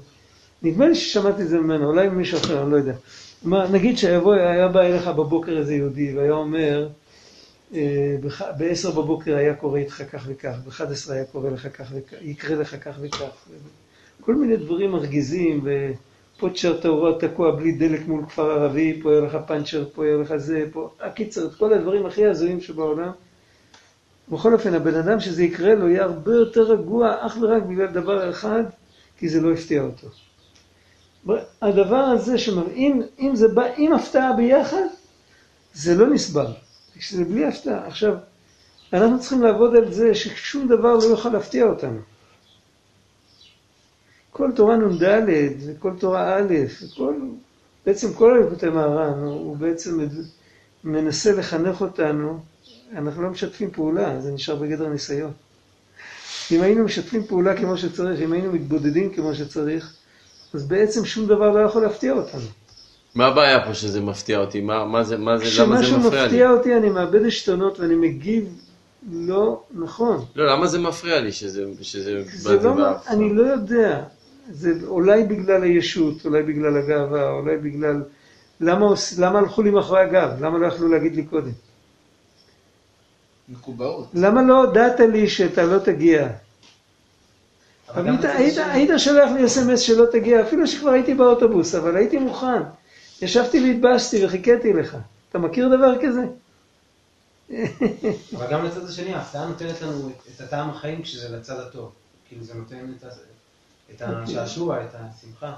[0.63, 2.95] נדמה לי ששמעתי את זה ממנו, אולי ממישהו אחר, אני לא יודע.
[3.45, 6.89] מה, נגיד שהיה בא אליך בבוקר איזה יהודי והיה אומר,
[7.75, 8.17] אה,
[8.59, 12.77] ב-10 בבוקר היה קורה איתך כך וכך, ב-11 היה קורה לך כך וכך, יקרה לך
[12.85, 13.47] כך וכך.
[14.21, 15.65] כל מיני דברים מרגיזים,
[16.37, 20.37] ופוצ'ר טהורה תקוע בלי דלק מול כפר ערבי, פה היה לך פאנצ'ר, פה היה לך
[20.37, 20.91] זה, פה...
[21.01, 23.11] הקיצר, כל הדברים הכי הזויים שבעולם.
[24.33, 28.31] בכל אופן, הבן אדם שזה יקרה לו יהיה הרבה יותר רגוע אך ורק בגלל דבר
[28.31, 28.63] אחד,
[29.19, 30.07] כי זה לא הפתיע אותו.
[31.63, 34.87] הדבר הזה שמראים, אם זה בא עם הפתעה ביחד,
[35.75, 36.47] זה לא נסבל.
[36.97, 37.87] כשזה בלי הפתעה.
[37.87, 38.15] עכשיו,
[38.93, 42.01] אנחנו צריכים לעבוד על זה ששום דבר לא יוכל להפתיע אותנו.
[44.31, 45.03] כל תורה נ"ד
[45.67, 47.15] וכל תורה א', וכל,
[47.87, 49.99] בעצם כל הליקוטי מהר"ן, הוא בעצם
[50.85, 52.41] מנסה לחנך אותנו
[52.97, 55.31] אנחנו לא משתפים פעולה, זה נשאר בגדר ניסיון.
[56.53, 59.95] אם היינו משתפים פעולה כמו שצריך, אם היינו מתבודדים כמו שצריך,
[60.55, 62.41] אז בעצם שום דבר לא יכול להפתיע אותנו.
[63.15, 64.61] מה הבעיה פה שזה מפתיע אותי?
[64.61, 66.27] מה, מה זה, מה זה, למה זה כשמשהו מפריע לי?
[66.27, 68.45] מפתיע אותי, אני מאבד עשתונות ואני מגיב
[69.13, 70.25] לא נכון.
[70.37, 74.03] לא, למה זה מפריע לי שזה, שזה זה לא, באף אני לא יודע.
[74.51, 78.03] זה אולי בגלל הישות, אולי בגלל הגאווה, אולי בגלל...
[78.61, 78.87] למה,
[79.19, 80.31] למה הלכו לי מאחורי הגב?
[80.41, 81.51] למה לא יכלו להגיד לי קודם?
[83.53, 84.09] מקובעות.
[84.15, 86.29] למה לא הודעת לי שאתה לא תגיע?
[87.95, 92.63] היית, היית, היית שולח לי אס.אם.אס שלא תגיע, אפילו שכבר הייתי באוטובוס, אבל הייתי מוכן.
[93.23, 94.97] ישבתי והתבאסתי וחיכיתי לך.
[95.31, 96.25] אתה מכיר דבר כזה?
[98.37, 101.93] אבל גם לצד השני, ההפתעה נותנת לנו את- הטעם החיים כשזה לצד הטוב.
[102.29, 103.05] כאילו זה נותן את
[103.95, 105.53] את השעשוע, את השמחה.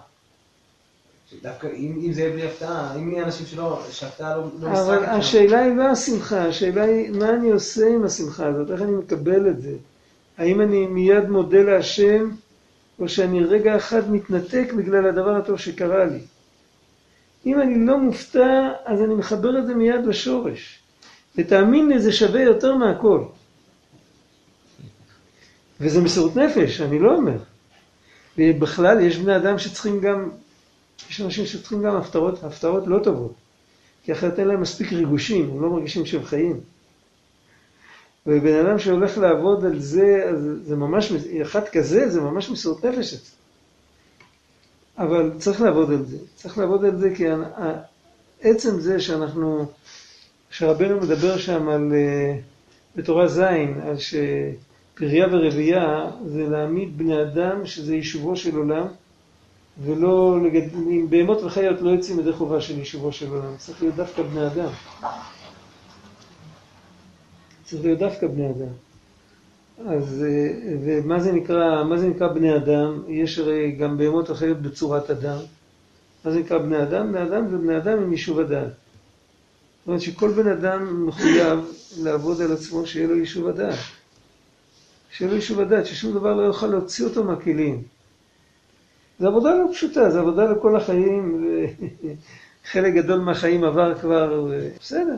[1.43, 4.89] דווקא אם אם זה יהיה בלי הפתעה, אם יהיה אנשים שלא, שהפתעה לא לא משחקת
[4.89, 5.11] אבל שם.
[5.11, 9.49] השאלה היא לא השמחה, השאלה היא מה אני עושה עם השמחה הזאת, איך אני מקבל
[9.49, 9.75] את זה.
[10.39, 12.31] האם אני מיד מודה להשם,
[12.99, 16.21] או שאני רגע אחד מתנתק בגלל הדבר הטוב שקרה לי.
[17.47, 20.79] אם אני לא מופתע, אז אני מחבר את זה מיד לשורש.
[21.39, 23.23] ותאמין לי, זה שווה יותר מהכל.
[25.81, 27.39] וזה מסירות נפש, אני לא אומר.
[28.39, 30.31] ובכלל, יש בני אדם שצריכים גם,
[31.11, 33.35] יש אנשים שצריכים גם הפתעות, הפתעות לא טובות.
[34.05, 36.61] כי אחרת אין להם מספיק ריגושים, הם לא מרגישים שהם חיים.
[38.27, 40.33] ובן אדם שהולך לעבוד על זה,
[40.65, 43.15] זה ממש, אחד כזה, זה ממש מסירות נפש.
[44.99, 46.17] אבל צריך לעבוד על זה.
[46.35, 47.25] צריך לעבוד על זה כי
[48.41, 49.67] עצם זה שאנחנו,
[50.51, 52.39] שרבנו מדבר שם על, אה,
[52.97, 53.39] בתורה ז',
[53.83, 58.87] על שפריה ורבייה זה להעמיד בני אדם שזה יישובו של עולם,
[59.83, 60.75] ולא, לגד...
[60.75, 64.47] אם בהמות וחיות לא יוצאים ידי חובה של יישובו של עולם, צריך להיות דווקא בני
[64.47, 64.69] אדם.
[67.65, 68.73] צריך להיות דווקא בני אדם.
[69.89, 73.03] אז אה, ומה זה נקרא, מה זה נקרא בני אדם?
[73.09, 75.39] יש הרי גם בהמות וחיות בצורת אדם.
[76.25, 77.13] מה זה נקרא בני אדם?
[77.13, 78.67] בני אדם זה בני אדם עם יישוב הדעת.
[78.67, 81.59] זאת אומרת שכל בן אדם מחויב
[82.03, 83.79] לעבוד על עצמו שיהיה לו יישוב הדעת.
[85.11, 87.83] שיהיה לו יישוב הדעת, ששום דבר לא יוכל להוציא אותו מהכלים.
[89.21, 91.47] זו עבודה לא פשוטה, זו עבודה לכל החיים,
[92.65, 94.47] וחלק גדול מהחיים עבר כבר,
[94.81, 95.17] בסדר.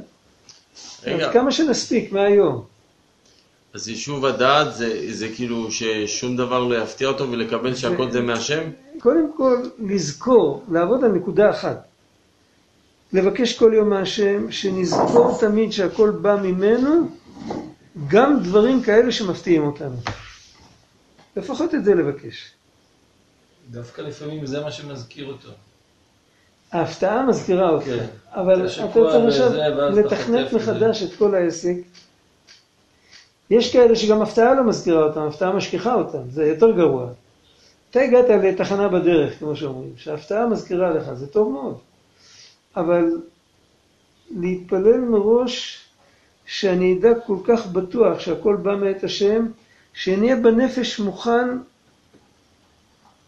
[1.05, 2.64] רגע, אז כמה שנספיק מהיום.
[3.74, 8.62] אז יישוב הדעת זה, זה כאילו ששום דבר לא יפתיע אותו ולקבל שהכל זה מהשם?
[8.99, 11.86] קודם כל, לזכור, לעבוד על נקודה אחת.
[13.12, 17.09] לבקש כל יום מהשם, שנזכור תמיד שהכל בא ממנו,
[18.09, 19.97] גם דברים כאלה שמפתיעים אותנו.
[21.36, 22.55] לפחות את זה לבקש.
[23.70, 25.48] דווקא לפעמים זה מה שמזכיר אותו.
[26.72, 28.06] ההפתעה מזכירה אותך, כן.
[28.30, 29.52] אבל אתה צריך עכשיו
[29.90, 30.52] לתכנת.
[30.52, 31.74] מחדש את כל העסק.
[33.50, 37.08] יש כאלה שגם הפתעה לא מזכירה אותם, הפתעה משכיחה אותם, זה יותר גרוע.
[37.90, 41.78] אתה הגעת לתחנה בדרך, כמו שאומרים, שההפתעה מזכירה לך, זה טוב מאוד.
[42.76, 43.04] אבל
[44.30, 45.84] להתפלל מראש
[46.46, 49.46] שאני אדע כל כך בטוח שהכל בא מאת השם,
[49.94, 51.48] שאני אהיה בנפש מוכן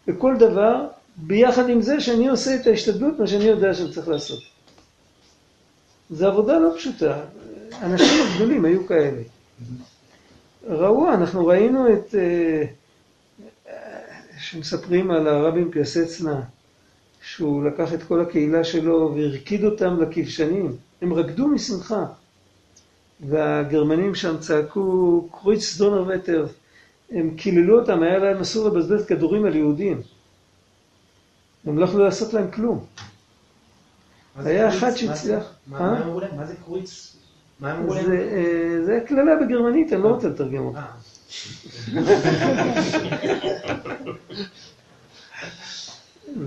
[0.09, 0.87] לכל דבר,
[1.17, 4.39] ביחד עם זה שאני עושה את ההשתדלות, מה שאני יודע שאני צריך לעשות.
[6.09, 7.21] זו עבודה לא פשוטה.
[7.81, 9.21] אנשים הגדולים היו כאלה.
[10.69, 12.15] ראו, אנחנו ראינו את...
[12.15, 12.63] אה,
[14.39, 16.41] שמספרים על הרבי מפיאסצנה,
[17.21, 20.75] שהוא לקח את כל הקהילה שלו והרקיד אותם לכבשנים.
[21.01, 22.05] הם רקדו משמחה.
[23.21, 26.47] והגרמנים שם צעקו קרויץ דונר וטר.
[27.11, 30.01] הם קיללו אותם, היה להם אסור לבזבז כדורים על יהודים.
[31.65, 32.85] הם לא יכלו לעשות להם כלום.
[34.35, 34.69] היה?
[34.69, 35.53] אחד שהצליח.
[35.67, 35.81] מה אה?
[35.81, 36.37] מה הם אמרו להם?
[36.37, 37.15] מה זה קרויץ?
[37.59, 38.05] מה אמרו להם?
[38.05, 40.79] זה, אה, זה קללה בגרמנית, אני לא רוצה לתרגם אותה.
[40.79, 40.85] אה,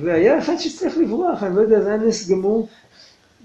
[0.01, 2.69] והיה אחד שהצליח לברוח, אני לא יודע, זה היה נס גמור,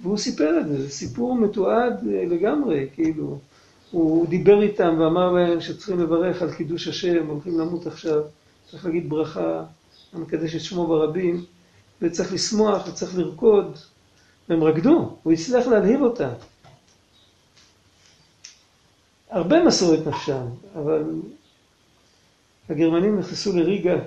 [0.02, 3.40] והוא סיפר את זה, זה סיפור מתועד אה, לגמרי, כאילו,
[3.98, 8.22] הוא דיבר איתם ואמר להם שצריכים לברך על קידוש השם, הולכים למות עכשיו,
[8.72, 9.64] צריך להגיד ברכה,
[10.14, 11.46] המקדש את שמו ברבים,
[12.02, 13.78] וצריך לשמוח וצריך לרקוד,
[14.50, 16.30] והם רקדו, הוא הצליח להלהיב אותם.
[19.30, 20.46] הרבה מסרו את נפשם,
[20.76, 21.04] אבל
[22.70, 24.00] הגרמנים נכנסו לריגה,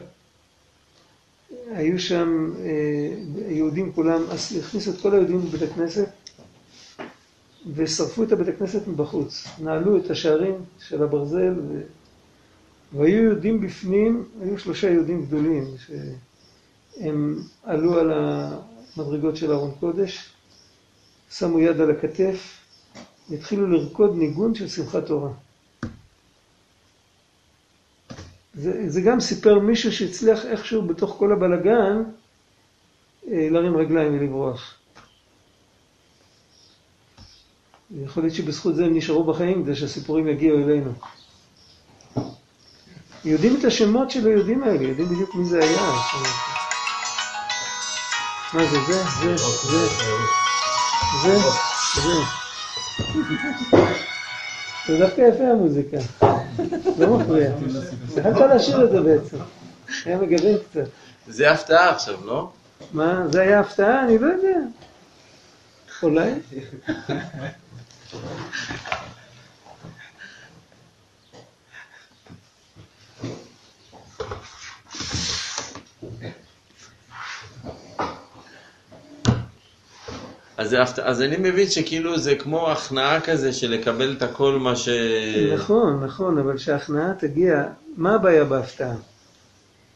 [1.70, 4.22] היו שם אה, יהודים כולם,
[4.58, 6.08] הכניסו את כל היהודים לבית הכנסת
[7.74, 9.46] ושרפו את הבית הכנסת מבחוץ.
[9.58, 11.80] נעלו את השערים של הברזל ו...
[12.92, 20.32] והיו יהודים בפנים, היו שלושה יהודים גדולים שהם עלו על המדרגות של ארון קודש,
[21.30, 22.58] שמו יד על הכתף
[23.30, 25.30] יתחילו לרקוד ניגון של שמחת תורה.
[28.54, 32.02] זה, זה גם סיפר מישהו שהצליח איכשהו בתוך כל הבלגן
[33.30, 34.79] אה, להרים רגליים ולברוח.
[37.94, 40.92] יכול להיות שבזכות זה הם נשארו בחיים, כדי שהסיפורים יגיעו אלינו.
[43.24, 45.92] יודעים את השמות של היהודים האלה, יודעים בדיוק מי זה היה.
[48.54, 49.88] מה זה, זה, זה, זה,
[51.22, 51.38] זה,
[51.94, 52.20] זה.
[54.86, 55.96] זה דווקא יפה המוזיקה,
[56.98, 57.50] לא מפריע.
[58.16, 59.36] יכולת להשאיר את זה בעצם,
[60.04, 60.88] היה מגוון קצת.
[61.28, 62.50] זה הפתעה עכשיו, לא?
[62.92, 64.04] מה, זה היה הפתעה?
[64.04, 64.58] אני לא יודע.
[66.02, 66.30] אולי?
[80.60, 84.88] אז, אז אני מבין שכאילו זה כמו הכנעה כזה של לקבל את הכל מה ש...
[85.54, 87.64] נכון, נכון, אבל שההכנעה תגיע,
[87.96, 88.94] מה הבעיה בהפתעה?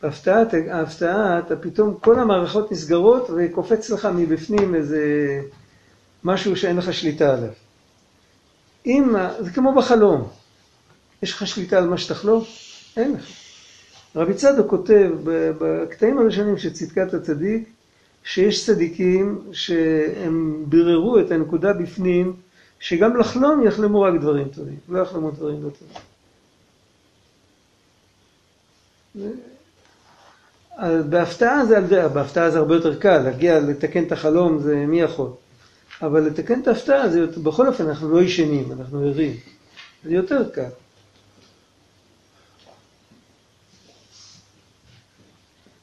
[0.03, 5.01] בהפתעה, ההפתעה, אתה פתאום, כל המערכות נסגרות וקופץ לך מבפנים איזה
[6.25, 7.64] משהו שאין לך שליטה עליו.
[8.87, 10.29] אם, זה כמו בחלום,
[11.23, 12.45] יש לך שליטה על מה שתחלום?
[12.97, 13.27] אין לך.
[14.17, 15.11] רבי צדוק כותב
[15.59, 17.69] בקטעים הראשונים של צדקת הצדיק,
[18.25, 22.37] שיש צדיקים שהם ביררו את הנקודה בפנים,
[22.81, 25.97] שגם לחלום יחלמו רק דברים טובים, לא יחלמו דברים לא טובים.
[31.11, 35.31] בהפתעה זה, בהפתעה זה הרבה יותר קל, להגיע לתקן את החלום זה מי יכול.
[36.03, 39.37] אבל לתקן את ההפתעה זה, יותר- בכל אופן אנחנו לא ישנים, אנחנו ערים.
[40.05, 40.69] זה יותר קל.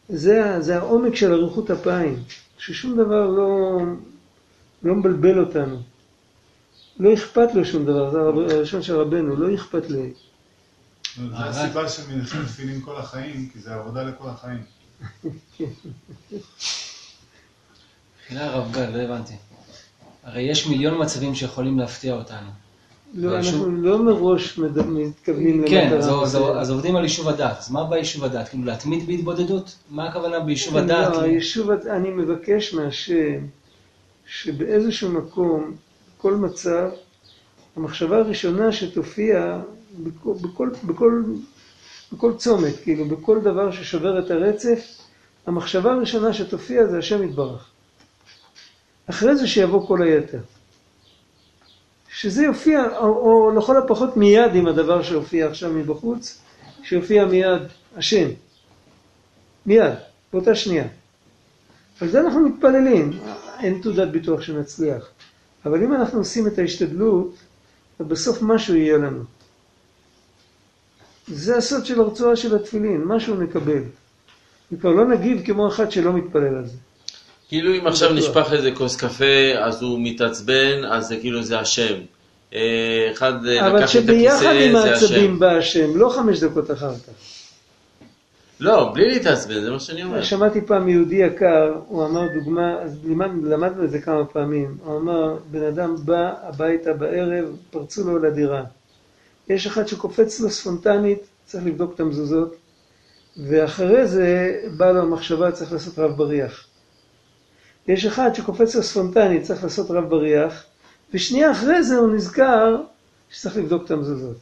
[0.09, 2.23] זה, זה העומק של אריכות אפיים,
[2.57, 3.79] ששום דבר לא,
[4.83, 5.81] לא מבלבל אותנו.
[6.99, 10.13] לא אכפת לו שום דבר, זה הרב- הראשון של רבנו, לא אכפת לי.
[11.17, 14.63] זו הסיבה שמניחים תפילין כל החיים, כי זה עבודה לכל החיים.
[18.25, 19.33] מחילה הרב גל, לא הבנתי.
[20.23, 22.47] הרי יש מיליון מצבים שיכולים להפתיע אותנו.
[23.13, 26.55] לא, והיישוב- אנחנו לא מראש מד- מתכוונים כן, למטרה אז, אז, מסוימת.
[26.57, 27.57] אז עובדים על יישוב הדת.
[27.59, 28.47] אז מה ביישוב הדת?
[28.49, 29.75] כאילו להתמיד בהתבודדות?
[29.89, 30.89] מה הכוונה ביישוב הדת?
[31.07, 31.21] לא, כאילו?
[31.21, 33.45] היישוב, הד- אני מבקש מהשם
[34.27, 35.71] שבאיזשהו מקום,
[36.17, 36.89] בכל מצב,
[37.75, 39.57] המחשבה הראשונה שתופיע
[39.99, 41.23] בכל, בכל, בכל,
[42.13, 44.97] בכל צומת, כאילו, בכל דבר ששובר את הרצף,
[45.47, 47.70] המחשבה הראשונה שתופיע זה השם יתברך.
[49.09, 50.39] אחרי זה שיבוא כל היתר.
[52.09, 56.41] שזה יופיע, או, או לכל הפחות מיד עם הדבר שהופיע עכשיו מבחוץ,
[56.83, 57.61] שיופיע מיד
[57.95, 58.27] השם.
[59.65, 59.93] מיד,
[60.33, 60.87] באותה שנייה.
[62.01, 63.19] על זה אנחנו מתפללים,
[63.59, 65.09] אין תעודת ביטוח שנצליח.
[65.65, 67.35] אבל אם אנחנו עושים את ההשתדלות,
[67.99, 69.23] בסוף משהו יהיה לנו.
[71.27, 73.83] זה הסוד של הרצועה של התפילין, משהו נקבל.
[74.71, 76.77] וכבר לא נגיב כמו אחד שלא מתפלל על זה.
[77.51, 78.13] כאילו אם עכשיו.
[78.13, 81.93] נשפך איזה כוס קפה, אז הוא מתעצבן, אז זה כאילו זה השם.
[82.53, 85.39] אה, אחד אה, אבל לקח את שביחד עם הכיסא, זה העצבים השם.
[85.39, 87.13] בא השם, לא חמש דקות אחר כך.
[88.59, 90.23] לא, בלי להתעצבן, זה מה שאני אומר.
[90.23, 94.97] שמעתי פעם יהודי יקר, הוא אמר דוגמה, אז לימד, למדנו את זה כמה פעמים, הוא
[94.97, 98.63] אמר, בן אדם בא הביתה בערב, פרצו לו לדירה.
[99.49, 102.55] יש אחד שקופץ לו ספונטנית, צריך לבדוק את המזוזות,
[103.47, 106.70] ואחרי זה באה לו המחשבה, צריך לעשות רב בריח.
[107.87, 110.63] יש אחד שקופץ לו ספונטנית, צריך לעשות רב בריח,
[111.13, 112.81] ושנייה אחרי זה הוא נזכר
[113.29, 114.37] שצריך לבדוק את המזוזות.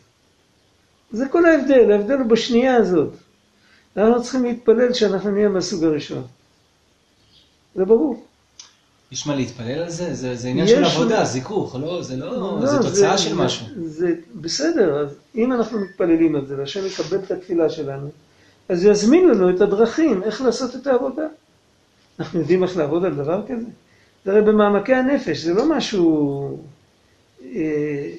[1.12, 3.10] זה כל ההבדל, ההבדל הוא בשנייה הזאת.
[3.98, 6.24] אנחנו צריכים להתפלל שאנחנו נהיה מהסוג הראשון.
[7.76, 8.26] זה ברור.
[9.12, 10.14] יש מה להתפלל על זה?
[10.14, 13.66] זה, זה עניין של עבודה, זיכוך, לא, זה לא, לא, זה תוצאה של זה, משהו.
[13.86, 18.10] זה בסדר, אז אם אנחנו מתפללים על זה, והשם יקבל את התפילה שלנו,
[18.70, 21.28] אז יזמין לנו את הדרכים איך לעשות את העבודה.
[22.20, 23.66] אנחנו יודעים איך לעבוד על דבר כזה?
[24.26, 26.64] זה הרי במעמקי הנפש, זה לא משהו,
[27.42, 28.10] אה,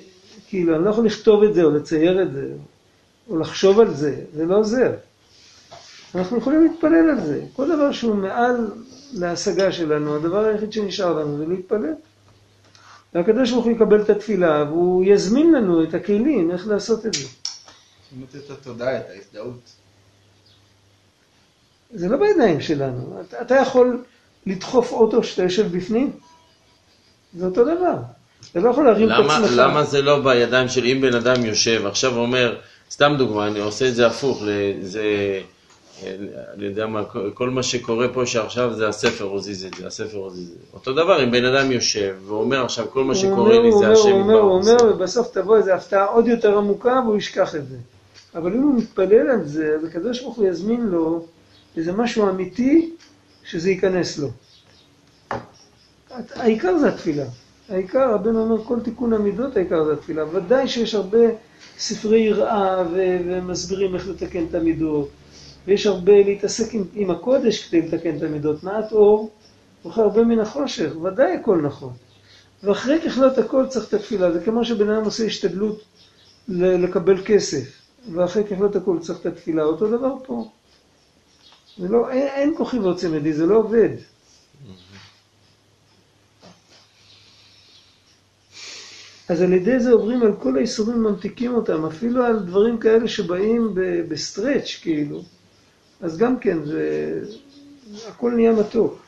[0.48, 2.48] כאילו, אני לא יכול לכתוב את זה או לצייר את זה,
[3.28, 4.92] או לחשוב על זה, זה לא עוזר.
[6.14, 7.42] אנחנו יכולים להתפלל על זה.
[7.52, 8.70] כל דבר שהוא מעל
[9.12, 11.94] להשגה שלנו, הדבר היחיד שנשאר לנו זה להתפלל.
[13.14, 17.20] והקדוש ברוך הוא יקבל את התפילה, והוא יזמין לנו את הכלים איך לעשות את זה.
[17.22, 19.79] צריכים לתת את התודעה, את ההזדהות.
[21.92, 23.20] זה לא בידיים שלנו.
[23.28, 24.02] אתה, אתה יכול
[24.46, 26.10] לדחוף אוטו שאתה יושב בפנים?
[27.34, 27.94] זה אותו דבר.
[28.52, 29.50] אתה לא יכול להרים את למה, עצמך.
[29.56, 32.56] למה זה לא בידיים של אם בן אדם יושב, עכשיו אומר,
[32.90, 34.42] סתם דוגמה, אני עושה את זה הפוך,
[34.82, 35.02] זה
[36.54, 37.02] אני יודע מה,
[37.34, 40.64] כל- מה שקורה פה שעכשיו זה הספר הוזיז את זה, הספר הוזיז את זה.
[40.74, 44.20] אותו דבר אם בן אדם יושב ואומר עכשיו כל מה שקורה לי זה השם הוא
[44.20, 44.50] אומר, יתברך הוא.
[44.84, 47.76] אומר, ובסוף תבוא איזו הפתעה עוד יותר עמוקה והוא ישכח את זה.
[48.34, 51.24] אבל אם הוא מתפלל על זה, אז הקדוש ברוך הוא יזמין לו
[51.76, 52.90] איזה משהו אמיתי
[53.44, 54.28] שזה ייכנס לו.
[56.34, 57.24] העיקר זה התפילה.
[57.68, 60.24] העיקר, רבנו אומר, כל תיקון המידות, העיקר זה התפילה.
[60.34, 61.18] ודאי שיש הרבה
[61.78, 65.08] ספרי יראה ו- ומסבירים איך לתקן את המידות.
[65.66, 68.64] ויש הרבה להתעסק עם, עם הקודש כדי לתקן את המידות.
[68.64, 69.30] מעט אור,
[69.84, 71.92] זוכר הרבה מן החושך, ודאי הכל נכון.
[72.62, 74.32] ואחרי ככלות הכל צריך את התפילה.
[74.32, 75.82] זה כמו שבן אדם עושה השתדלות
[76.48, 77.64] לקבל כסף,
[78.12, 79.62] ואחרי ככלות הכל צריך את התפילה.
[79.62, 80.48] אותו דבר פה.
[81.80, 83.88] זה לא, אין, אין כוחי ועוצם ידי, זה לא עובד.
[89.28, 93.74] אז על ידי זה עוברים על כל האיסורים, ממתיקים אותם, אפילו על דברים כאלה שבאים
[94.08, 95.22] בסטרץ' כאילו.
[96.00, 97.20] אז גם כן, זה...
[98.08, 98.98] הכל נהיה מתוק.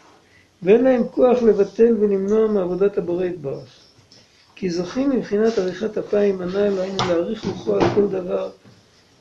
[0.62, 3.77] ואין להם כוח לבטל ולמנוע מעבודת הבורא יתברך.
[4.55, 8.51] כי זוכים מבחינת עריכת אפיים הנ"ל, היינו להעריך רוחו על כל דבר,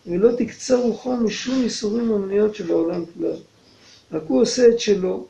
[0.07, 3.35] ולא תקצר רוחו משום איסורים ומניעות שבעולם כלל.
[4.11, 5.25] רק הוא עושה את שלו,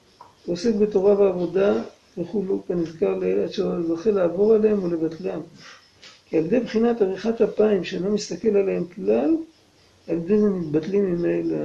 [0.46, 1.84] הוא עוסק בתורה ועבודה
[2.18, 5.40] וכולו, כנזכר לעיל, עד שהוא זוכה לעבור עליהם ולבטלם.
[6.26, 9.36] כי על ידי בחינת עריכת אפיים, שאינו מסתכל עליהם כלל,
[10.08, 11.58] על ידי זה מתבטלים ממילא.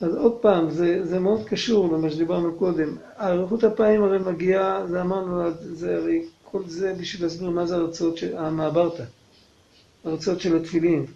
[0.00, 2.96] אז עוד פעם, זה, זה מאוד קשור למה שדיברנו קודם.
[3.20, 8.16] אריכות אפיים הרי מגיעה, זה אמרנו, זה הרי כל זה בשביל להסביר מה זה הרצאות
[8.16, 9.04] של, המעברתא,
[10.08, 11.06] הרצאות של התפילין.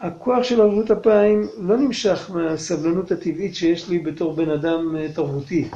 [0.00, 5.68] הכוח של אריכות אפיים לא נמשך מהסבלנות הטבעית שיש לי בתור בן אדם אה, תרבותי,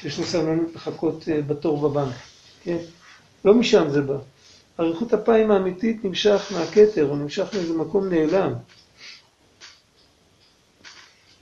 [0.00, 2.14] שיש לו סבלנות לחכות אה, בתור בבנק,
[2.64, 2.76] כן?
[3.44, 4.16] לא משם זה בא.
[4.80, 8.52] אריכות אפיים האמיתית נמשך מהכתר, הוא נמשך מאיזה מקום נעלם.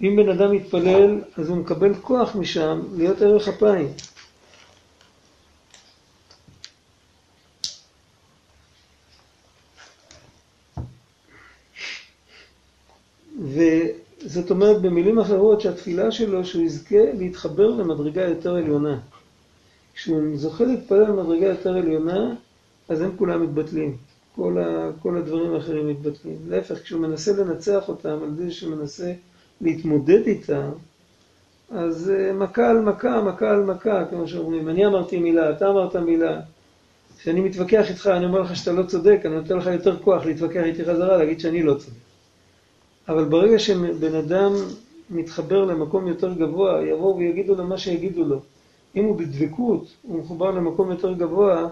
[0.03, 3.89] אם בן אדם מתפלל, אז הוא מקבל כוח משם להיות ערך אפיים.
[14.45, 18.99] וזאת אומרת במילים אחרות שהתפילה שלו שהוא יזכה להתחבר למדרגה יותר עליונה.
[19.95, 22.35] כשהוא זוכה להתפלל למדרגה יותר עליונה,
[22.89, 23.97] אז הם כולם מתבטלים.
[24.37, 26.37] כל, ה, כל הדברים האחרים מתבטלים.
[26.49, 29.13] להפך, כשהוא מנסה לנצח אותם על זה שהוא מנסה
[29.61, 30.71] להתמודד איתם,
[31.71, 34.69] אז אה, מכה על מכה, מכה על מכה, כמו שאומרים.
[34.69, 36.41] אני אמרתי מילה, אתה אמרת מילה.
[37.19, 40.63] כשאני מתווכח איתך, אני אומר לך שאתה לא צודק, אני נותן לך יותר כוח להתווכח
[40.65, 42.04] איתי חזרה, להגיד שאני לא צודק.
[43.09, 44.53] אבל ברגע שבן אדם
[45.11, 48.41] מתחבר למקום יותר גבוה, יבואו ויגידו לו מה שיגידו לו.
[48.97, 51.69] אם הוא בדבקות, הוא מחובר למקום יותר גבוה,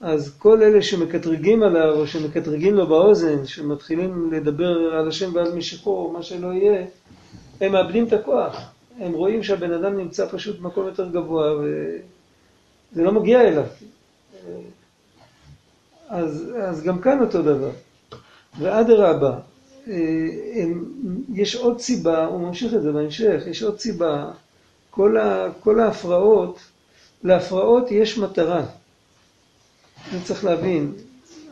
[0.00, 5.90] אז כל אלה שמקטרגים עליו, או שמקטרגים לו באוזן, שמתחילים לדבר על השם ועל משיחו,
[5.90, 6.86] או מה שלא יהיה,
[7.60, 8.72] הם מאבדים את הכוח.
[8.98, 13.64] הם רואים שהבן אדם נמצא פשוט במקום יותר גבוה, וזה לא מגיע אליו.
[16.08, 17.70] אז, אז גם כאן אותו דבר.
[18.58, 19.38] ואדרבה,
[19.86, 20.84] הם,
[21.34, 24.30] יש עוד סיבה, הוא ממשיך את זה בהמשך, יש עוד סיבה,
[24.90, 26.58] כל, ה, כל ההפרעות,
[27.24, 28.66] להפרעות יש מטרה.
[30.12, 30.92] אני צריך להבין,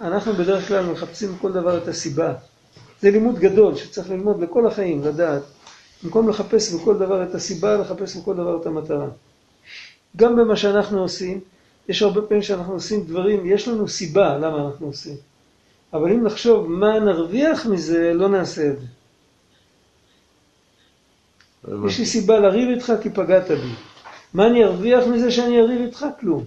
[0.01, 2.35] אנחנו בדרך כלל מחפשים כל דבר את הסיבה.
[3.01, 5.43] זה לימוד גדול שצריך ללמוד לכל החיים, לדעת.
[6.05, 9.09] במקום לחפש בכל דבר את הסיבה, לחפש בכל דבר את המטרה.
[10.17, 11.41] גם במה שאנחנו עושים,
[11.89, 15.17] יש הרבה פעמים שאנחנו עושים דברים, יש לנו סיבה למה אנחנו עושים.
[15.93, 18.87] אבל אם נחשוב מה נרוויח מזה, לא נעשה את זה.
[21.87, 23.75] יש לי סיבה לריב איתך כי פגעת בי.
[24.35, 26.07] מה אני ארוויח מזה שאני אריב איתך?
[26.21, 26.45] כלום.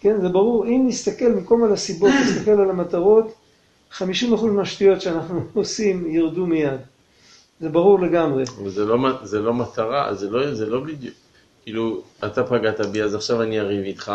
[0.00, 0.66] כן, זה ברור.
[0.66, 3.34] אם נסתכל במקום על הסיבות, נסתכל על המטרות,
[3.92, 4.02] 50%
[4.52, 6.80] מהשטויות שאנחנו עושים ירדו מיד.
[7.60, 8.44] זה ברור לגמרי.
[8.62, 11.14] אבל זה לא, זה לא מטרה, זה לא, זה לא בדיוק.
[11.62, 14.12] כאילו, אתה פגעת בי, אז עכשיו אני אריב איתך,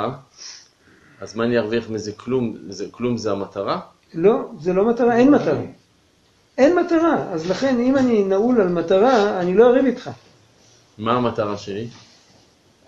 [1.22, 2.12] אז מה אני ארוויח מזה?
[2.12, 3.80] כלום זה, כלום זה המטרה?
[4.14, 5.62] לא, זה לא מטרה, אין מטרה.
[6.58, 10.10] אין מטרה, אז לכן אם אני נעול על מטרה, אני לא אריב איתך.
[10.98, 11.88] מה המטרה שלי?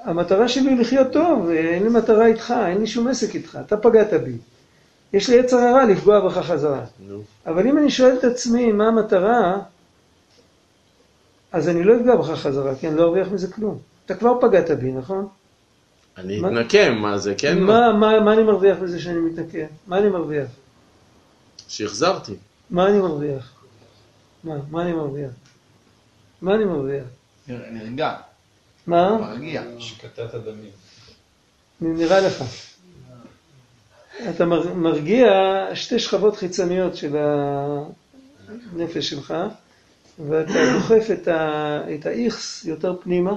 [0.04, 3.78] המטרה שלי היא לחיות טוב, אין לי מטרה איתך, אין לי שום עסק איתך, אתה
[3.78, 4.38] פגעת בי.
[5.14, 6.86] יש לי יצר הרע לפגוע בך חזרה.
[7.08, 7.22] נו.
[7.46, 9.58] אבל אם אני שואל את עצמי מה המטרה,
[11.52, 13.78] אז אני לא אפגע בך חזרה, כי אני לא ארוויח מזה כלום.
[14.06, 15.28] אתה כבר פגעת בי, נכון?
[16.18, 17.60] אני מה- אתנקם, מה זה כן?
[17.60, 19.66] מה, מה, מה אני מרוויח בזה שאני מתנקם?
[19.88, 20.48] מה אני מרוויח?
[21.68, 22.34] שהחזרתי.
[22.70, 23.52] מה אני מרוויח?
[24.44, 24.56] מה?
[24.72, 25.32] מה אני מרוויח?
[26.42, 27.04] מה אני מרוויח?
[27.48, 28.16] נרגע,
[28.88, 29.18] מה?
[29.18, 29.64] מרגיע.
[29.78, 30.70] השקטת הדמים.
[31.82, 32.44] נראה לך.
[34.30, 35.28] אתה מר- מרגיע
[35.74, 37.16] שתי שכבות חיצוניות של.
[38.76, 39.34] הנפש שלך,
[40.28, 43.32] ואתה דוחף את, ה, את האיכס יותר פנימה,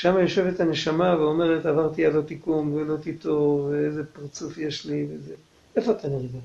[0.00, 5.34] שם יושבת הנשמה ואומרת, עברתי על התיקום ולא תיטור, ואיזה פרצוף יש לי וזה.
[5.76, 6.38] איפה אתה נרגע?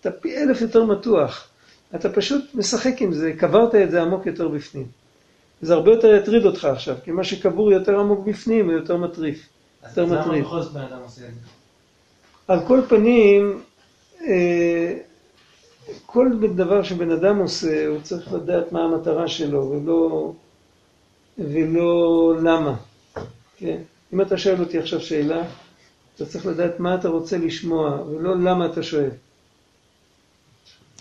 [0.00, 1.48] אתה פי אלף יותר מתוח.
[1.94, 4.86] אתה פשוט משחק עם זה, קברת את זה עמוק יותר בפנים.
[5.62, 9.48] זה הרבה יותר יטריד אותך עכשיו, כי מה שקבור יותר עמוק בפנים הוא יותר מטריף.
[9.82, 10.44] אז יותר למה מטריד.
[10.44, 11.40] בכל זאת בן אדם עושה את זה?
[12.48, 13.60] על כל פנים,
[14.26, 14.94] אה,
[16.06, 20.32] כל דבר שבן אדם עושה, הוא צריך לדעת מה המטרה שלו, ולא,
[21.38, 22.76] ולא למה.
[23.56, 23.82] כן?
[24.12, 25.42] אם אתה שואל אותי עכשיו שאלה,
[26.16, 29.10] אתה צריך לדעת מה אתה רוצה לשמוע, ולא למה אתה שואל.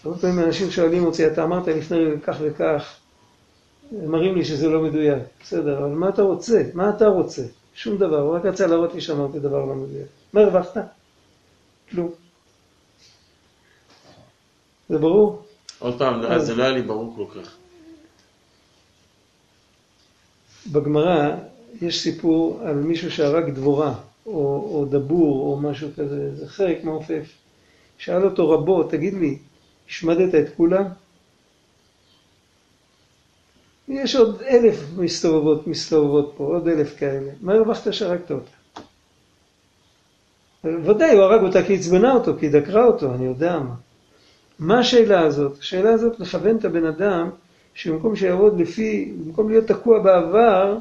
[0.04, 2.96] הרבה פעמים אנשים שואלים אותי, אתה אמרת לפני כך וכך,
[3.92, 5.24] הם מראים לי שזה לא מדויק.
[5.44, 6.64] בסדר, אבל מה אתה רוצה?
[6.74, 7.44] מה אתה רוצה?
[7.74, 10.08] שום דבר, הוא רק רצה להראות לי שאמרתי דבר לא מדויק.
[10.34, 10.78] מה הרווחת?
[11.90, 12.12] כלום.
[14.90, 15.42] זה ברור?
[15.80, 17.56] עוד פעם, זה לא היה לי ברור כל כך.
[20.72, 21.36] בגמרא
[21.82, 23.93] יש סיפור על מישהו שהרג דבורה,
[24.26, 24.32] או,
[24.74, 27.32] או דבור, או משהו כזה, זה חלק מעופף.
[27.97, 29.38] שאל אותו רבו, תגיד לי,
[29.89, 30.84] השמדת את כולם?
[33.88, 37.32] יש עוד אלף מסתובבות, מסתובבות פה, עוד אלף כאלה.
[37.41, 38.82] מה הרווחת שהרגת אותה?
[40.64, 43.76] ודאי, הוא הרג אותה כי עצבנה אותו, כי דקרה אותו, אני יודע מה.
[44.59, 45.57] מה השאלה הזאת?
[45.59, 47.30] השאלה הזאת לכוון את הבן אדם
[47.74, 50.78] שבמקום שיעבוד לפי, במקום להיות תקוע בעבר,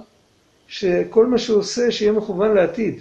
[0.68, 3.01] שכל מה שהוא עושה שיהיה מכוון לעתיד.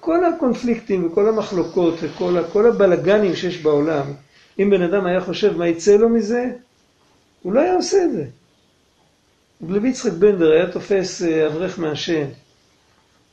[0.00, 4.12] כל הקונפליקטים וכל המחלוקות וכל כל הבלגנים שיש בעולם,
[4.58, 6.52] אם בן אדם היה חושב מה יצא לו מזה,
[7.42, 8.24] הוא לא היה עושה את זה.
[9.62, 12.26] רב לוי יצחק בנדר היה תופס אה, אברך מעשן,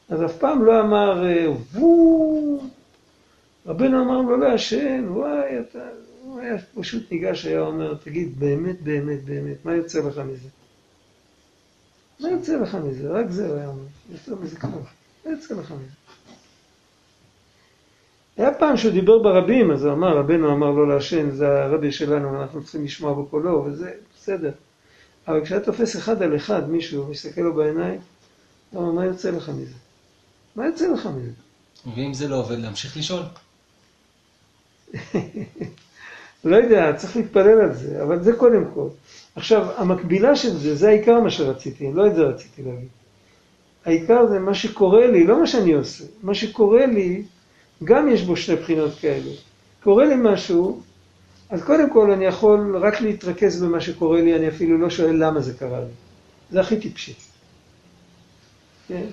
[0.09, 2.61] אז אף פעם לא אמר אה, וואו,
[3.66, 5.80] רבנו אמר לו לא לעשן, וואי, אתה...
[6.34, 10.48] הוא היה פשוט ניגש, היה אומר, תגיד, באמת, באמת, באמת, מה יוצא לך מזה?
[12.20, 13.10] מה יוצא לך מזה?
[13.10, 14.84] רק זה הוא היה אומר, יותר מזה כלום.
[15.26, 15.96] מה יוצא לך מזה?
[18.38, 22.42] היה פעם שהוא דיבר ברבים, אז הוא אמר, רבנו אמר לא לעשן, זה הרבי שלנו,
[22.42, 24.52] אנחנו צריכים לשמוע בקולו, וזה בסדר.
[25.28, 28.00] אבל כשאתה תופס אחד על אחד מישהו, מסתכל לו בעיניים,
[28.72, 29.76] הוא אומר, מה יוצא לך מזה?
[30.56, 31.32] מה יוצא לך מזה?
[31.96, 33.24] ואם זה לא עובד, להמשיך לשאול.
[36.46, 38.88] לא יודע, צריך להתפלל על זה, אבל זה קודם כל.
[39.36, 42.88] עכשיו, המקבילה של זה, זה העיקר מה שרציתי, לא את זה רציתי להגיד.
[43.86, 46.04] העיקר זה מה שקורה לי, לא מה שאני עושה.
[46.24, 47.24] מה שקורה לי,
[47.84, 49.32] גם יש בו שתי בחינות כאלה.
[49.84, 50.82] קורה לי משהו,
[51.50, 55.41] אז קודם כל אני יכול רק להתרכז במה שקורה לי, אני אפילו לא שואל למה
[55.41, 55.91] זה קרה לי.
[56.52, 57.14] זה הכי טיפשי.
[58.88, 59.06] כן?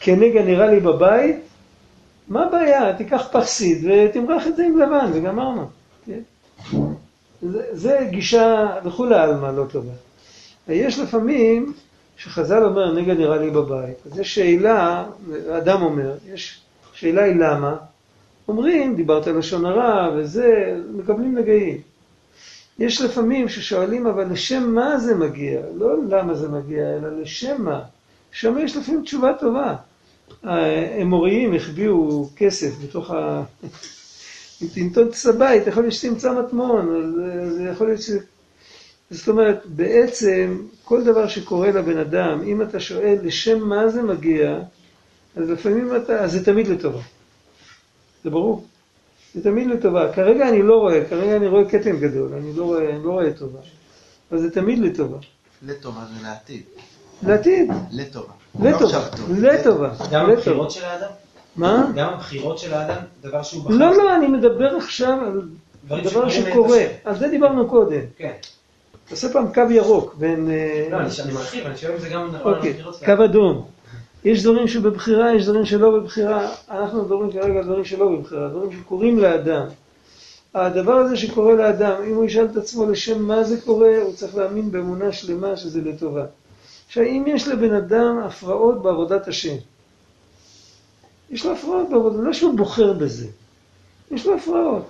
[0.00, 1.36] כנגע נראה לי בבית,
[2.32, 2.96] מה הבעיה?
[2.96, 5.66] תיקח פרסיד ותמרח את זה עם לבן, וגמרנו.
[7.42, 9.92] זה, זה גישה לכולי עלמא לא טובה.
[10.68, 11.72] יש לפעמים
[12.16, 13.96] שחז"ל אומר, נגע נראה לי בבית.
[14.06, 15.04] אז יש שאלה,
[15.58, 16.60] אדם אומר, יש
[16.92, 17.76] שאלה היא למה.
[18.48, 21.78] אומרים, דיברת לשון הרע וזה, מקבלים נגעים.
[22.78, 25.60] יש לפעמים ששואלים, אבל לשם מה זה מגיע?
[25.76, 27.80] לא למה זה מגיע, אלא לשם מה.
[28.30, 29.74] שם יש לפעמים תשובה טובה.
[30.42, 33.42] האמוריים החביאו כסף בתוך ה...
[34.62, 38.10] אם תנטוץ הבית, יכול להיות שתמצא מטמון, אז זה יכול להיות ש...
[39.10, 44.58] זאת אומרת, בעצם, כל דבר שקורה לבן אדם, אם אתה שואל לשם מה זה מגיע,
[45.36, 47.00] אז לפעמים אתה, אז זה תמיד לטובה.
[48.24, 48.64] זה ברור.
[49.34, 50.12] זה תמיד לטובה.
[50.12, 53.32] כרגע אני לא רואה, כרגע אני רואה כתם גדול, אני לא רואה, אני לא רואה
[53.32, 53.60] טובה.
[54.30, 55.18] אבל זה תמיד לטובה.
[55.62, 56.62] לטובה זה לעתיד.
[57.22, 58.32] לעתיד, לטובה.
[58.60, 59.38] לא לטובה, טוב.
[59.38, 60.30] לטובה, גם.
[60.30, 61.08] הבחירות של האדם?
[61.56, 61.86] מה?
[61.94, 63.02] גם הבחירות של האדם?
[63.22, 63.74] דבר שהוא בחר?
[63.74, 65.18] לא, לא, אני מדבר עכשיו
[65.90, 66.84] על דבר שקורה.
[67.04, 68.00] על זה דיברנו קודם.
[68.16, 68.32] כן.
[69.08, 70.50] תעשה פעם קו ירוק בין...
[70.50, 72.74] אה, לא, אני מרחיב, אני שואל אם זה גם נכון אוקיי,
[73.04, 73.64] קו אדום.
[74.24, 76.50] יש דברים שבבחירה, יש דברים שלא בבחירה.
[76.70, 79.66] אנחנו מדברים כרגע על דברים שלא בבחירה, דברים שקורים לאדם.
[80.54, 84.36] הדבר הזה שקורה לאדם, אם הוא ישאל את עצמו לשם מה זה קורה, הוא צריך
[84.36, 86.24] להאמין באמונה שלמה שזה לטובה.
[86.92, 89.56] עכשיו, אם יש לבן אדם הפרעות בעבודת השם,
[91.30, 93.28] יש לו הפרעות בעבודה, לא שהוא בוחר בזה,
[94.10, 94.88] יש לו הפרעות.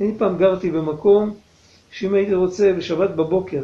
[0.00, 1.34] אני פעם גרתי במקום
[1.90, 3.62] שאם הייתי רוצה בשבת בבוקר,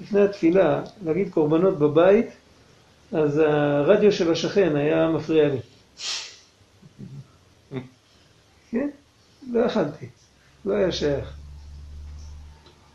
[0.00, 2.26] לפני התפילה, להגיד קורבנות בבית,
[3.12, 5.58] אז הרדיו של השכן היה מפריע לי.
[8.70, 8.88] כן?
[9.52, 10.06] לא יכלתי,
[10.64, 11.36] לא היה שייך.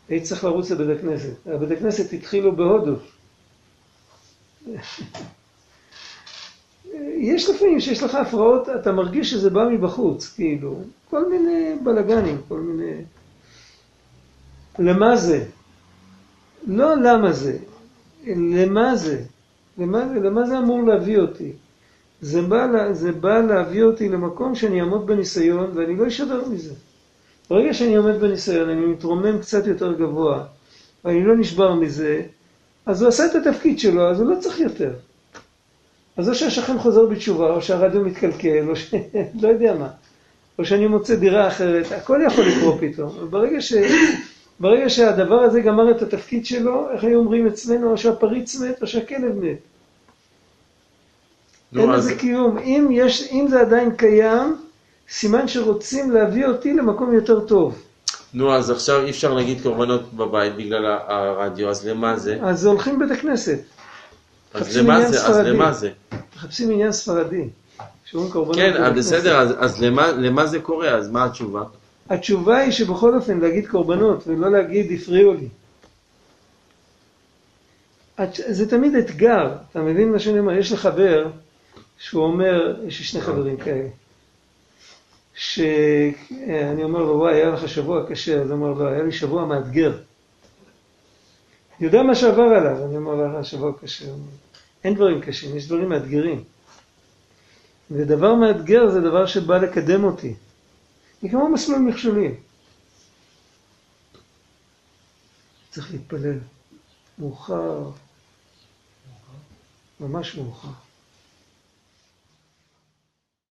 [0.08, 1.46] הייתי צריך לרוץ לבית הכנסת.
[1.46, 2.96] הבית הכנסת התחילו בהודו.
[7.16, 12.60] יש לפעמים שיש לך הפרעות, אתה מרגיש שזה בא מבחוץ, כאילו, כל מיני בלאגנים, כל
[12.60, 12.92] מיני...
[14.78, 15.44] למה זה?
[16.66, 17.58] לא למה זה,
[18.26, 19.22] למה זה?
[19.78, 21.52] למה זה, למה זה אמור להביא אותי?
[22.20, 26.74] זה בא, זה בא להביא אותי למקום שאני אעמוד בניסיון ואני לא אשבר מזה.
[27.50, 30.44] ברגע שאני עומד בניסיון, אני מתרומם קצת יותר גבוה,
[31.04, 32.22] ואני לא נשבר מזה,
[32.86, 34.92] אז הוא עשה את התפקיד שלו, אז הוא לא צריך יותר.
[36.16, 38.94] אז או שהשכן חוזר בתשובה, או שהרדיו מתקלקל, או ש...
[39.42, 39.88] לא יודע מה.
[40.58, 43.10] או שאני מוצא דירה אחרת, הכל יכול לקרות פתאום.
[43.20, 43.72] וברגע ש...
[44.60, 48.86] ברגע שהדבר הזה גמר את התפקיד שלו, איך היו אומרים אצלנו, או שהפריץ מת, או
[48.86, 49.58] שהכלב מת.
[51.76, 52.58] אין נו, אז לזה קיום.
[52.58, 54.56] אם, יש, אם זה עדיין קיים,
[55.08, 57.82] סימן שרוצים להביא אותי למקום יותר טוב.
[58.34, 62.38] נו, אז עכשיו אי אפשר להגיד קורבנות בבית בגלל הרדיו, אז למה זה?
[62.42, 63.58] אז הולכים לבית הכנסת,
[64.54, 65.26] אז למה זה?
[65.26, 65.36] אז.
[65.38, 65.90] למה זה?
[66.36, 67.44] מחפשים עניין ספרדי.
[68.54, 68.94] כן.
[68.96, 70.88] בסדר, אז- אז למה- למה זה קורה?
[70.88, 71.62] אז מה התשובה?
[72.10, 75.48] התשובה היא שבכל אופן להגיד קורבנות ולא להגיד הפריעו לי.
[78.48, 80.52] זה תמיד אתגר, אתה מבין מה שאני אומר?
[80.52, 81.26] יש לי חבר
[81.98, 83.88] שהוא אומר, יש לי שני חברים כאלה,
[85.34, 89.46] שאני אומר לו, וואי, היה לך שבוע קשה, אז הוא אומר לו, היה לי שבוע
[89.46, 89.98] מאתגר.
[91.78, 94.06] אני יודע מה שעבר עליו, אני אומר לו, היה לך שבוע קשה.
[94.84, 96.44] אין דברים קשים, יש דברים מאתגרים.
[97.90, 100.34] ודבר מאתגר זה דבר שבא לקדם אותי.
[101.22, 102.34] היא כמו מסלול מכשולים.
[105.70, 106.38] צריך להתפלל.
[107.18, 107.90] מאוחר.
[110.00, 110.68] ממש מאוחר.